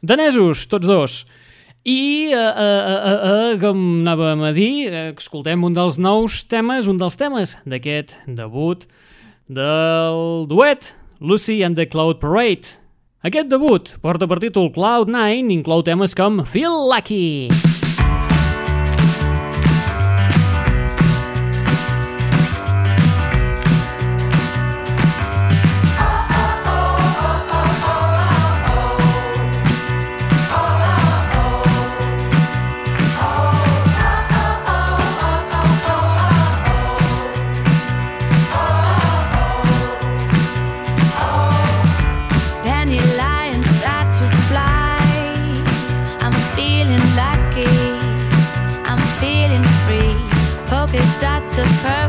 Danesos, 0.00 0.64
tots 0.70 0.88
dos. 0.88 1.26
I, 1.88 2.28
eh, 2.32 2.36
eh, 2.36 3.00
eh, 3.10 3.52
eh, 3.52 3.58
com 3.62 3.78
anàvem 4.02 4.42
a 4.44 4.50
dir, 4.52 4.92
escoltem 5.16 5.62
un 5.64 5.72
dels 5.72 5.96
nous 5.96 6.42
temes, 6.44 6.84
un 6.84 6.98
dels 7.00 7.16
temes 7.16 7.54
d'aquest 7.64 8.12
debut 8.26 8.84
del 9.48 10.44
duet, 10.50 10.90
Lucy 11.18 11.62
and 11.64 11.80
the 11.80 11.86
Cloud 11.88 12.20
Parade. 12.20 12.76
Aquest 13.24 13.48
debut 13.48 13.94
porta 14.04 14.28
per 14.28 14.36
títol 14.44 14.68
Cloud9, 14.76 15.48
inclou 15.48 15.80
temes 15.82 16.12
com 16.12 16.44
Feel 16.44 16.76
Lucky. 16.92 17.67
surprise. 51.58 52.07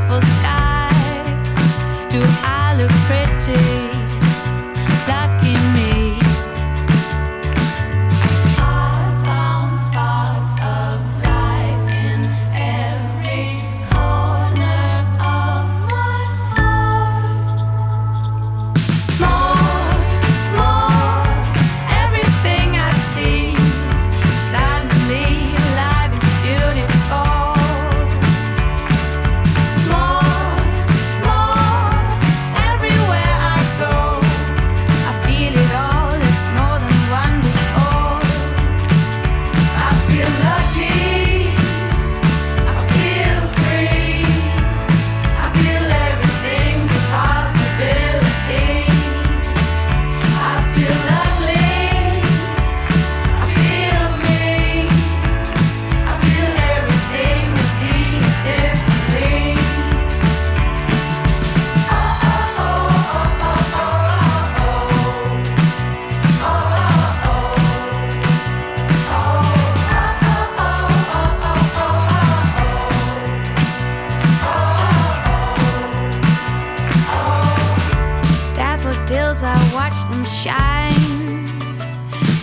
I 79.52 79.74
watch 79.74 80.00
them 80.12 80.24
shine. 80.24 81.48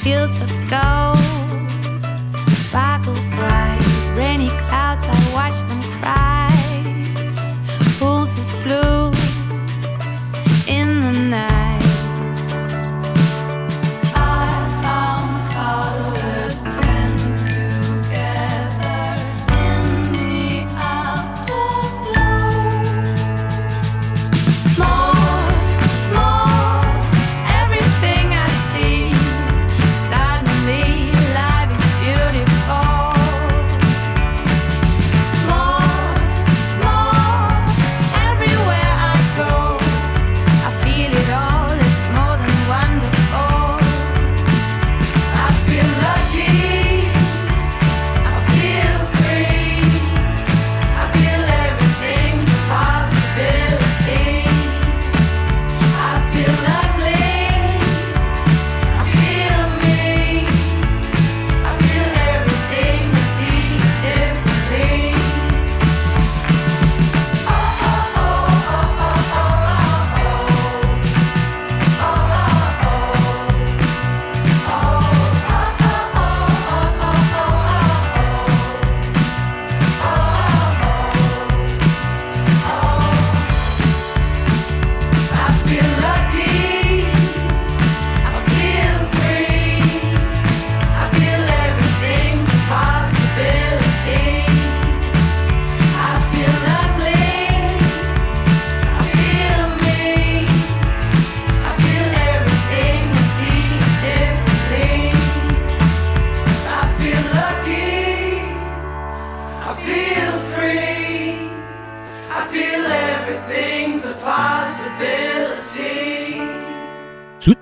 Fields 0.03 0.41
of 0.41 0.51
gold 0.69 1.16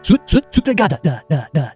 Sut, 0.04 0.20
sut, 0.26 0.44
sut, 0.52 0.54
sutagada, 0.54 1.00
da, 1.02 1.22
da, 1.30 1.48
da. 1.54 1.73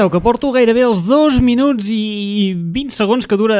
Escolteu, 0.00 0.10
que 0.16 0.24
porto 0.24 0.50
gairebé 0.52 0.84
els 0.86 1.02
dos 1.04 1.40
minuts 1.44 1.90
i 1.92 2.54
20 2.56 2.94
segons 2.94 3.26
que 3.28 3.36
dura 3.36 3.56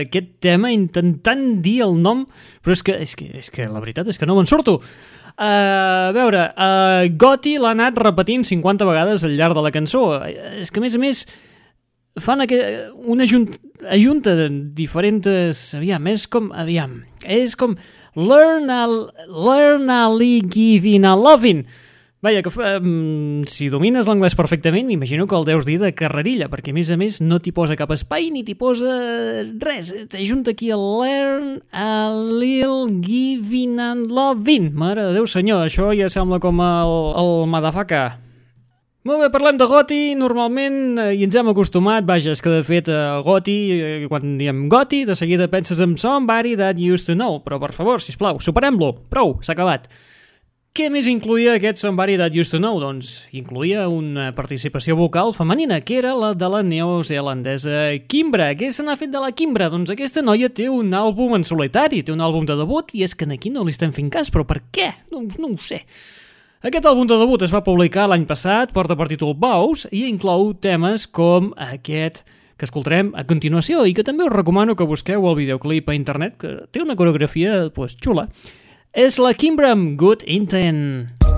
aquest 0.00 0.40
tema 0.42 0.72
intentant 0.74 1.60
dir 1.62 1.84
el 1.84 1.94
nom, 2.02 2.24
però 2.64 2.74
és 2.74 2.82
que, 2.82 2.96
és 2.98 3.14
que, 3.14 3.28
és 3.30 3.50
que 3.52 3.68
la 3.70 3.78
veritat 3.78 4.08
és 4.10 4.18
que 4.18 4.26
no 4.26 4.34
me'n 4.34 4.48
surto. 4.50 4.80
Uh, 5.34 6.10
a 6.10 6.12
veure, 6.14 6.48
uh, 6.50 7.06
Gotti 7.14 7.56
l'ha 7.62 7.74
anat 7.76 7.98
repetint 8.02 8.46
50 8.46 8.88
vegades 8.88 9.22
al 9.22 9.36
llarg 9.38 9.54
de 9.54 9.62
la 9.62 9.72
cançó. 9.74 10.02
És 10.58 10.72
que, 10.74 10.82
a 10.82 10.84
més 10.84 10.96
a 10.98 11.02
més, 11.02 11.22
fan 12.18 12.42
una 12.42 13.26
junt 13.26 13.52
ajunta 13.86 14.34
de 14.34 14.50
diferents... 14.74 15.74
Aviam, 15.78 16.10
és 16.10 16.26
com... 16.26 16.50
Aviam, 16.54 17.02
és 17.22 17.54
com... 17.54 17.78
Learn 18.14 18.70
a, 18.70 18.86
learn 19.26 19.90
a 19.90 20.08
giving 20.50 21.06
a 21.06 21.14
loving. 21.14 21.66
Vaja, 22.24 22.40
que 22.40 22.48
um, 22.48 23.42
si 23.44 23.66
domines 23.68 24.06
l'anglès 24.08 24.32
perfectament, 24.32 24.86
m'imagino 24.88 25.26
que 25.28 25.36
el 25.36 25.44
deus 25.44 25.66
dir 25.68 25.74
de 25.82 25.90
carrerilla, 25.92 26.46
perquè 26.48 26.72
a 26.72 26.76
més 26.78 26.88
a 26.88 26.96
més 26.96 27.18
no 27.20 27.36
t'hi 27.36 27.52
posa 27.52 27.76
cap 27.76 27.90
espai 27.92 28.30
ni 28.32 28.40
t'hi 28.46 28.54
posa 28.56 28.94
res. 29.60 29.90
T'ajunta 30.08 30.54
aquí 30.54 30.70
el 30.72 30.80
learn 31.02 31.58
a 31.68 32.08
little 32.16 32.88
giving 33.04 33.76
and 33.76 34.08
loving. 34.08 34.70
Mare 34.72 35.04
de 35.04 35.18
Déu 35.18 35.28
senyor, 35.28 35.66
això 35.66 35.90
ja 35.92 36.08
sembla 36.08 36.40
com 36.40 36.64
el, 36.64 36.94
el 37.20 37.34
motherfucker. 37.52 38.06
Molt 39.04 39.20
bé, 39.20 39.28
parlem 39.28 39.60
de 39.60 39.68
Goti, 39.68 40.00
normalment 40.16 40.96
eh, 41.02 41.10
i 41.18 41.28
ens 41.28 41.36
hem 41.36 41.52
acostumat, 41.52 42.08
vaja, 42.08 42.32
és 42.32 42.40
que 42.40 42.48
de 42.48 42.62
fet 42.64 42.88
eh, 42.88 43.02
Goti, 43.26 43.58
eh, 43.76 44.08
quan 44.08 44.38
diem 44.40 44.64
Goti, 44.72 45.02
de 45.04 45.12
seguida 45.12 45.50
penses 45.52 45.84
en 45.84 45.98
somebody 46.00 46.56
that 46.56 46.80
used 46.80 47.04
to 47.04 47.12
know, 47.12 47.42
però 47.44 47.60
per 47.60 47.74
favor, 47.76 48.00
si 48.00 48.16
plau, 48.16 48.40
superem-lo, 48.40 48.94
prou, 49.12 49.36
s'ha 49.44 49.52
acabat. 49.52 49.92
Què 50.74 50.88
més 50.90 51.06
incluïa 51.06 51.52
aquest 51.54 51.78
Somebody 51.78 52.16
That 52.18 52.34
Used 52.34 52.50
to 52.50 52.58
Know? 52.58 52.80
Doncs 52.82 53.28
incluïa 53.30 53.84
una 53.86 54.32
participació 54.34 54.96
vocal 54.98 55.28
femenina, 55.30 55.76
que 55.86 56.00
era 56.00 56.16
la 56.18 56.32
de 56.34 56.48
la 56.50 56.64
neozelandesa 56.66 57.84
Kimbra. 58.10 58.48
Què 58.58 58.72
se 58.74 58.82
n'ha 58.82 58.96
fet 58.98 59.12
de 59.12 59.20
la 59.22 59.30
Kimbra? 59.30 59.68
Doncs 59.70 59.92
aquesta 59.94 60.24
noia 60.26 60.48
té 60.50 60.66
un 60.66 60.90
àlbum 60.90 61.36
en 61.38 61.46
solitari, 61.46 62.02
té 62.02 62.10
un 62.10 62.24
àlbum 62.26 62.48
de 62.48 62.56
debut, 62.58 62.90
i 62.90 63.04
és 63.06 63.14
que 63.14 63.28
aquí 63.30 63.52
no 63.54 63.62
li 63.62 63.70
estem 63.70 63.92
fent 63.94 64.08
cas, 64.10 64.32
però 64.34 64.42
per 64.50 64.64
què? 64.74 64.88
No, 65.14 65.22
no 65.38 65.52
ho 65.52 65.60
sé. 65.62 65.84
Aquest 66.66 66.90
àlbum 66.90 67.06
de 67.06 67.20
debut 67.22 67.46
es 67.46 67.54
va 67.54 67.62
publicar 67.62 68.08
l'any 68.10 68.26
passat, 68.26 68.74
porta 68.74 68.98
per 68.98 69.06
títol 69.14 69.38
Bows, 69.38 69.86
i 69.94 70.08
inclou 70.08 70.56
temes 70.58 71.06
com 71.06 71.52
aquest 71.70 72.24
que 72.58 72.66
escoltarem 72.66 73.14
a 73.14 73.22
continuació 73.30 73.86
i 73.86 73.94
que 73.94 74.02
també 74.02 74.26
us 74.26 74.34
recomano 74.34 74.74
que 74.74 74.90
busqueu 74.90 75.22
el 75.22 75.38
videoclip 75.38 75.86
a 75.86 75.94
internet, 75.94 76.34
que 76.42 76.54
té 76.74 76.82
una 76.82 76.98
coreografia 76.98 77.68
pues, 77.70 77.94
xula. 77.94 78.26
És 78.94 79.16
la 79.18 79.32
Kimbra 79.34 79.72
amb 79.74 79.96
Good 79.98 80.20
Intent. 80.30 81.33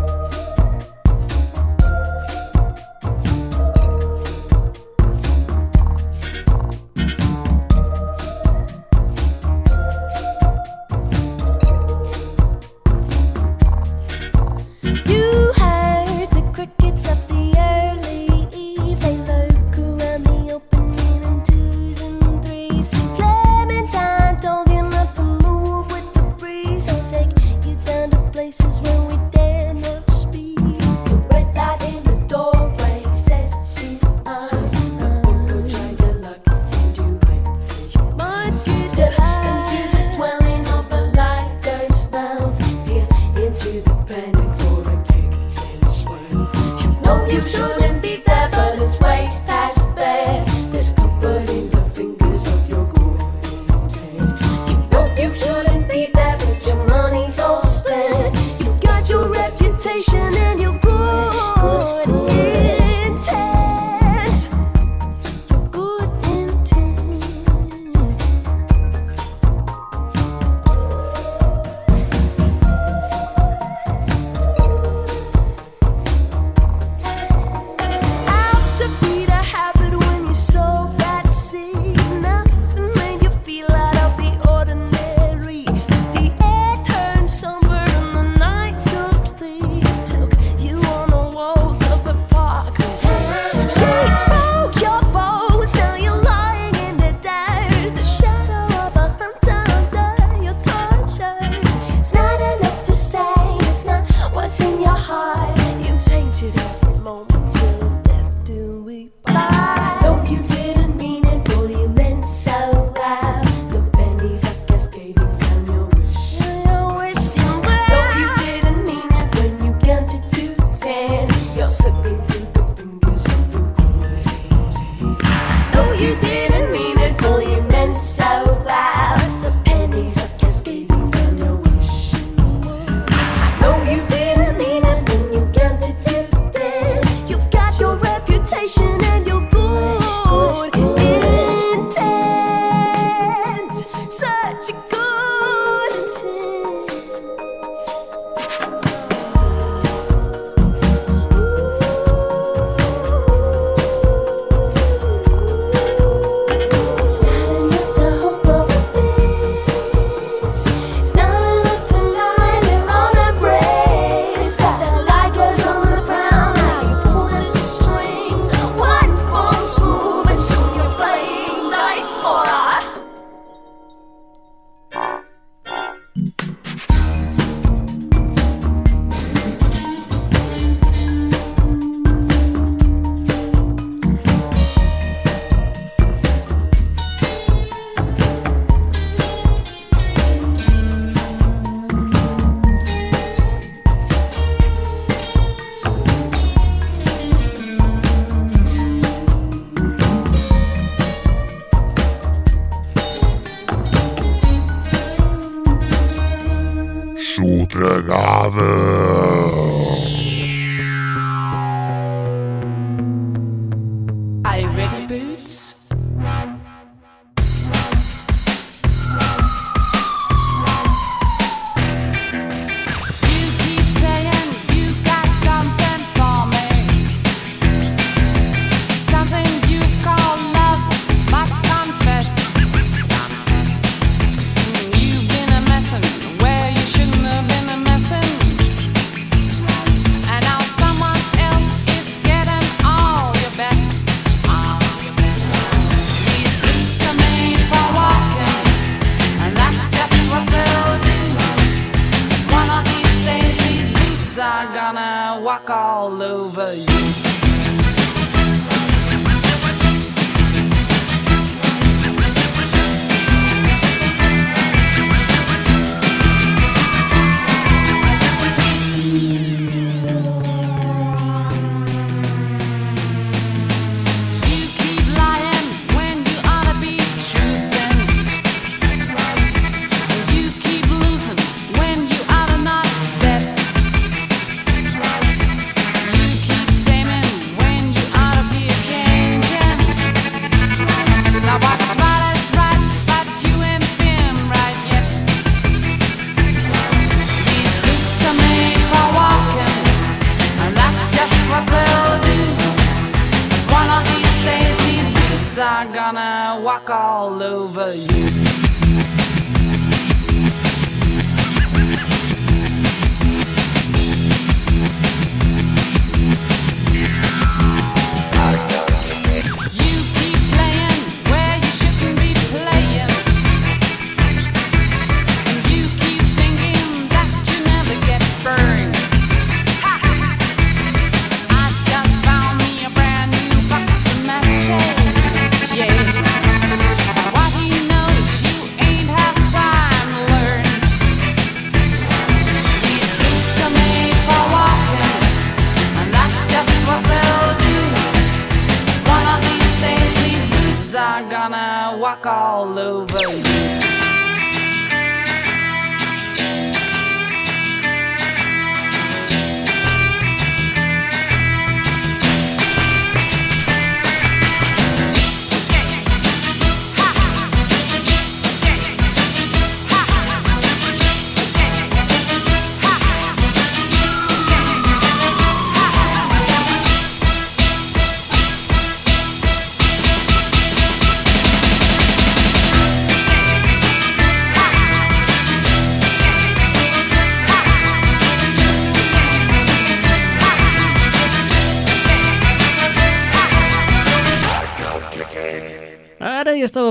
Sotregada. 208.97 209.46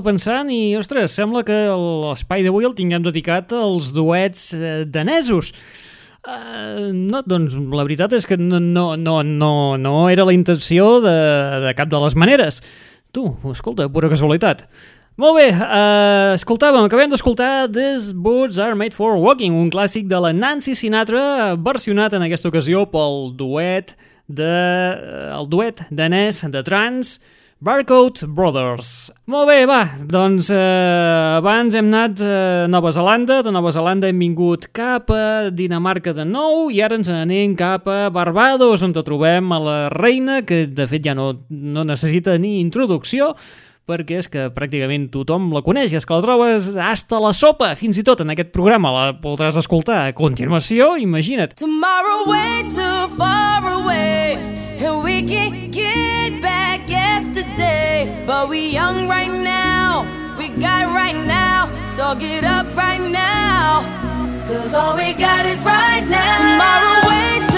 Pensant 0.06 0.52
i, 0.54 0.76
ostres, 0.80 1.16
sembla 1.18 1.44
que 1.48 1.58
l'espai 1.74 2.46
d'avui 2.46 2.68
el 2.68 2.78
tinguem 2.78 3.04
dedicat 3.06 3.52
als 3.58 3.92
duets 3.96 4.52
eh, 4.54 4.84
danesos. 4.86 5.52
Uh, 6.26 6.90
no, 6.90 7.22
doncs 7.22 7.54
la 7.54 7.84
veritat 7.86 8.16
és 8.18 8.26
que 8.26 8.38
no, 8.40 8.58
no, 8.58 8.88
no, 8.98 9.20
no, 9.22 9.52
no 9.78 9.94
era 10.10 10.26
la 10.26 10.34
intenció 10.34 11.00
de, 11.04 11.14
de 11.68 11.74
cap 11.78 11.92
de 11.92 12.02
les 12.02 12.18
maneres. 12.18 12.64
Tu, 13.14 13.26
escolta, 13.52 13.86
pura 13.94 14.10
casualitat. 14.10 14.66
Molt 15.22 15.38
bé, 15.38 15.46
uh, 15.54 16.34
escoltàvem, 16.36 16.88
acabem 16.90 17.14
d'escoltar 17.14 17.70
These 17.72 18.18
Boots 18.18 18.58
Are 18.60 18.76
Made 18.76 18.98
For 18.98 19.16
Walking, 19.22 19.54
un 19.56 19.70
clàssic 19.72 20.10
de 20.12 20.18
la 20.20 20.34
Nancy 20.36 20.74
Sinatra, 20.76 21.54
versionat 21.56 22.18
en 22.18 22.26
aquesta 22.26 22.50
ocasió 22.50 22.84
pel 22.92 23.30
duet 23.38 23.94
de, 24.28 24.52
el 25.38 25.48
duet 25.48 25.86
danès 25.94 26.42
de 26.52 26.66
trans, 26.68 27.20
Barcode 27.64 28.28
Brothers. 28.28 29.14
Molt 29.32 29.48
bé, 29.48 29.62
va, 29.64 29.86
doncs 30.12 30.50
eh, 30.52 31.38
abans 31.38 31.76
hem 31.80 31.88
anat 31.88 32.20
a 32.20 32.66
Nova 32.68 32.92
Zelanda, 32.92 33.38
de 33.46 33.54
Nova 33.56 33.72
Zelanda 33.72 34.10
hem 34.12 34.20
vingut 34.20 34.68
cap 34.76 35.08
a 35.16 35.48
Dinamarca 35.56 36.12
de 36.14 36.26
nou 36.28 36.68
i 36.68 36.82
ara 36.84 37.00
ens 37.00 37.08
anem 37.08 37.56
cap 37.56 37.88
a 37.88 38.10
Barbados, 38.12 38.84
on 38.84 38.92
trobem 38.98 39.56
a 39.56 39.62
la 39.64 39.78
reina, 39.94 40.42
que 40.44 40.66
de 40.68 40.88
fet 40.92 41.08
ja 41.08 41.16
no, 41.16 41.32
no 41.48 41.86
necessita 41.88 42.36
ni 42.36 42.60
introducció, 42.60 43.32
perquè 43.88 44.20
és 44.20 44.28
que 44.28 44.50
pràcticament 44.52 45.08
tothom 45.14 45.48
la 45.56 45.64
coneix, 45.64 45.96
i 45.96 46.02
és 46.02 46.06
que 46.06 46.18
la 46.18 46.26
trobes 46.28 46.74
hasta 46.76 47.24
la 47.24 47.32
sopa, 47.32 47.72
fins 47.80 48.02
i 48.02 48.04
tot 48.04 48.26
en 48.26 48.36
aquest 48.36 48.52
programa 48.52 48.92
la 48.92 49.08
podràs 49.24 49.62
escoltar 49.64 50.04
a 50.04 50.14
continuació, 50.18 50.98
imagina't. 51.00 51.56
Tomorrow 51.56 52.28
way 52.28 52.68
too 52.68 53.16
far 53.16 53.64
away, 53.64 54.36
and 54.76 55.04
we 55.08 55.22
can 55.24 55.72
get 55.72 56.42
back 56.44 56.84
yesterday. 56.84 57.05
But 58.26 58.50
we 58.50 58.70
young 58.70 59.08
right 59.08 59.30
now, 59.30 60.02
we 60.36 60.50
got 60.50 60.88
right 60.96 61.16
now, 61.28 61.70
so 61.96 62.16
get 62.16 62.44
up 62.44 62.66
right 62.76 63.00
now. 63.00 63.86
Cause 64.48 64.74
all 64.74 64.96
we 64.96 65.14
got 65.14 65.46
is 65.46 65.64
right 65.64 66.04
now. 66.10 66.38
Tomorrow 66.42 67.10
way 67.10 67.55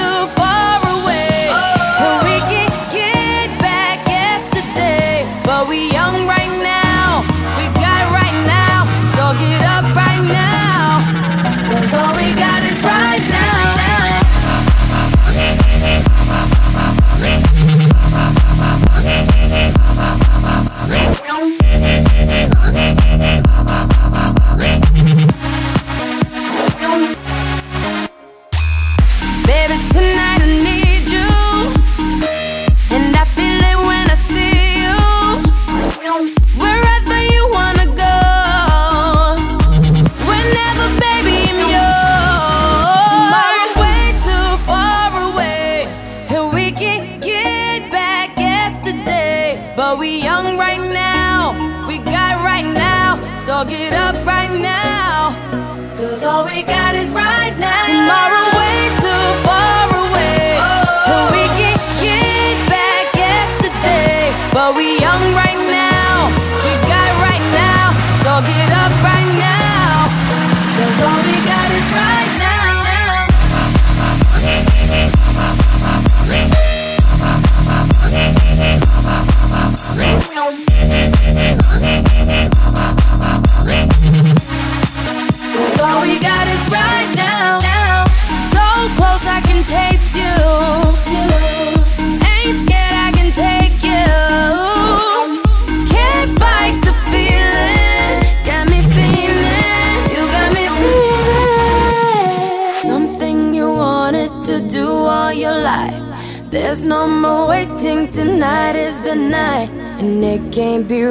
can't 110.57 110.87
be 110.87 111.03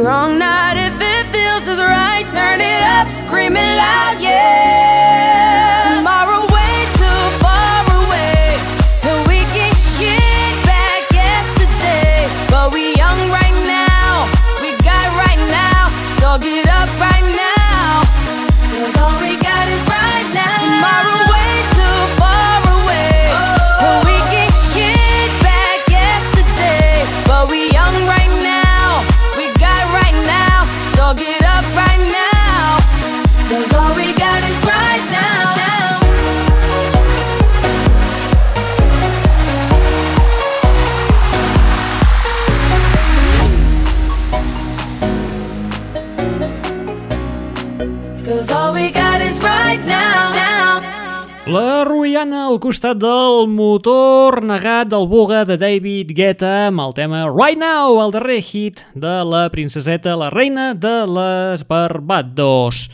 negat 54.76 54.90
del 54.92 55.06
Buga 55.08 55.44
de 55.48 55.56
David 55.56 56.10
Guetta 56.12 56.66
amb 56.68 56.82
el 56.82 56.92
tema 56.92 57.22
Right 57.30 57.56
Now, 57.56 57.96
el 58.02 58.10
darrer 58.12 58.42
hit 58.44 58.82
de 58.92 59.22
la 59.24 59.46
princeseta, 59.48 60.12
la 60.16 60.28
reina 60.28 60.74
de 60.74 61.06
les 61.08 61.62
Barbados. 61.64 62.90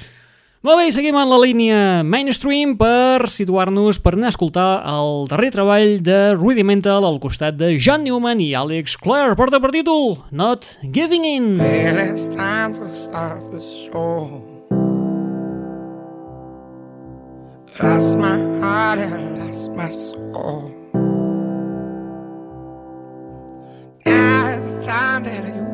Molt 0.62 0.78
bé, 0.78 0.92
seguim 0.94 1.16
en 1.18 1.26
la 1.26 1.38
línia 1.42 1.78
mainstream 2.06 2.76
per 2.78 3.26
situar-nos 3.26 3.98
per 3.98 4.12
anar 4.14 4.30
a 4.30 4.34
escoltar 4.34 4.68
el 4.92 5.26
darrer 5.32 5.50
treball 5.56 5.96
de 6.06 6.36
Rudimental 6.36 7.02
al 7.02 7.18
costat 7.18 7.58
de 7.58 7.72
John 7.82 8.04
Newman 8.06 8.38
i 8.38 8.52
Alex 8.54 8.94
Clare. 8.96 9.34
Porta 9.34 9.58
per 9.58 9.72
títol 9.74 10.20
Not 10.30 10.76
Giving 10.84 11.26
In. 11.26 11.56
Well, 11.58 11.98
it's 11.98 12.28
time 12.30 12.76
to 12.78 12.86
start 12.94 13.42
the 13.50 13.58
show. 13.58 14.38
Lost 17.82 18.14
my 18.18 18.38
heart 18.62 19.00
and 19.00 19.40
lost 19.40 19.74
my 19.74 19.90
soul. 19.90 20.81
Time 24.82 25.22
that 25.22 25.46
you 25.46 25.71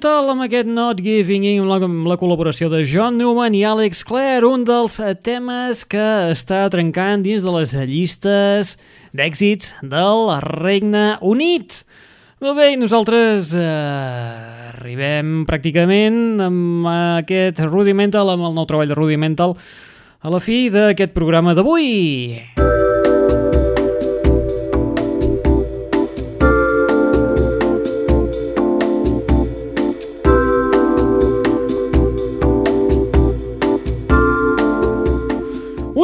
Rudimental 0.00 0.30
amb 0.32 0.44
aquest 0.46 0.68
Not 0.72 1.00
Giving 1.04 1.42
In 1.44 1.68
amb 1.68 2.06
la, 2.08 2.16
col·laboració 2.16 2.70
de 2.72 2.86
John 2.88 3.18
Newman 3.20 3.52
i 3.52 3.66
Alex 3.68 4.00
Clare, 4.08 4.48
un 4.48 4.62
dels 4.64 4.94
temes 5.20 5.82
que 5.84 6.06
està 6.32 6.62
trencant 6.72 7.20
dins 7.20 7.44
de 7.44 7.52
les 7.52 7.74
llistes 7.84 8.78
d'èxits 9.12 9.74
del 9.84 10.32
Regne 10.40 11.18
Unit. 11.20 11.82
Molt 12.40 12.56
bé, 12.56 12.70
nosaltres 12.80 13.52
eh, 13.52 14.72
arribem 14.72 15.44
pràcticament 15.44 16.40
amb 16.48 16.88
aquest 16.88 17.60
Rudimental, 17.68 18.32
amb 18.32 18.48
el 18.48 18.56
nou 18.56 18.64
treball 18.64 18.88
de 18.88 18.96
Rudimental, 18.96 19.52
a 20.24 20.32
la 20.32 20.40
fi 20.40 20.70
d'aquest 20.72 21.12
programa 21.12 21.52
d'avui. 21.52 22.40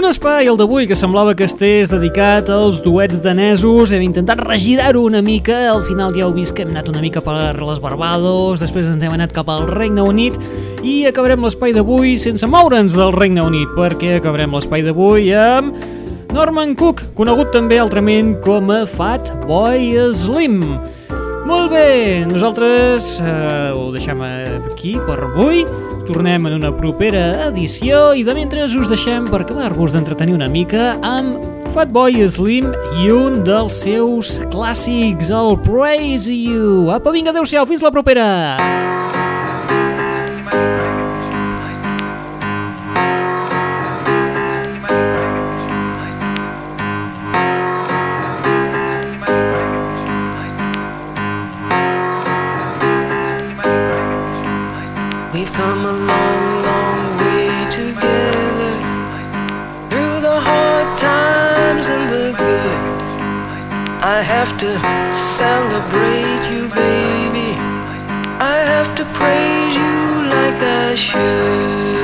Espai, 0.07 0.47
el 0.47 0.55
d'avui, 0.55 0.85
que 0.87 0.95
semblava 0.95 1.33
que 1.35 1.49
estés 1.49 1.91
dedicat 1.91 2.47
als 2.53 2.79
duets 2.85 3.19
danesos. 3.25 3.91
Hem 3.91 4.05
intentat 4.07 4.39
regirar-ho 4.39 5.03
una 5.03 5.19
mica. 5.19 5.57
Al 5.73 5.83
final 5.83 6.15
ja 6.15 6.29
heu 6.29 6.35
vist 6.37 6.55
que 6.55 6.63
hem 6.63 6.71
anat 6.71 6.87
una 6.93 7.03
mica 7.03 7.19
per 7.25 7.57
les 7.59 7.81
Barbados, 7.83 8.63
després 8.63 8.87
ens 8.87 9.03
hem 9.03 9.17
anat 9.17 9.35
cap 9.35 9.51
al 9.51 9.67
Regne 9.67 10.05
Unit 10.07 10.39
i 10.87 11.01
acabarem 11.11 11.43
l'espai 11.43 11.75
d'avui 11.75 12.15
sense 12.23 12.47
moure'ns 12.47 12.95
del 12.95 13.11
Regne 13.17 13.43
Unit, 13.43 13.73
perquè 13.75 14.21
acabarem 14.21 14.55
l'espai 14.55 14.87
d'avui 14.87 15.33
amb 15.35 15.75
Norman 16.37 16.77
Cook, 16.79 17.03
conegut 17.19 17.51
també 17.51 17.81
altrament 17.83 18.37
com 18.47 18.71
a 18.71 18.85
Fat 18.87 19.33
Boy 19.49 19.97
Slim. 20.15 20.63
Molt 21.47 21.71
bé, 21.71 22.25
nosaltres 22.27 23.21
eh, 23.23 23.71
ho 23.71 23.93
deixem 23.95 24.19
aquí 24.27 24.97
per 25.07 25.21
avui. 25.29 25.63
Tornem 26.09 26.49
en 26.49 26.57
una 26.59 26.73
propera 26.75 27.47
edició 27.47 28.09
i 28.19 28.25
de 28.27 28.35
mentre 28.35 28.65
us 28.67 28.91
deixem 28.91 29.29
per 29.31 29.45
acabar-vos 29.45 29.95
d'entretenir 29.95 30.35
una 30.35 30.51
mica 30.51 30.97
amb 31.07 31.71
Fatboy 31.77 32.19
Slim 32.27 32.73
i 32.99 33.11
un 33.15 33.45
dels 33.47 33.79
seus 33.85 34.41
clàssics, 34.51 35.31
el 35.31 35.55
Praise 35.67 36.35
You. 36.35 36.91
Apa, 36.95 37.15
vinga, 37.15 37.31
adeu-siau, 37.31 37.69
fins 37.71 37.87
la 37.87 37.95
propera! 37.95 39.16
Have 64.47 64.59
to 64.59 65.13
celebrate 65.13 66.43
you, 66.53 66.69
baby. 66.69 67.59
I 68.39 68.59
have 68.73 68.95
to 68.97 69.05
praise 69.19 69.75
you 69.75 70.31
like 70.31 70.55
I 70.63 70.95
We've 70.95 71.96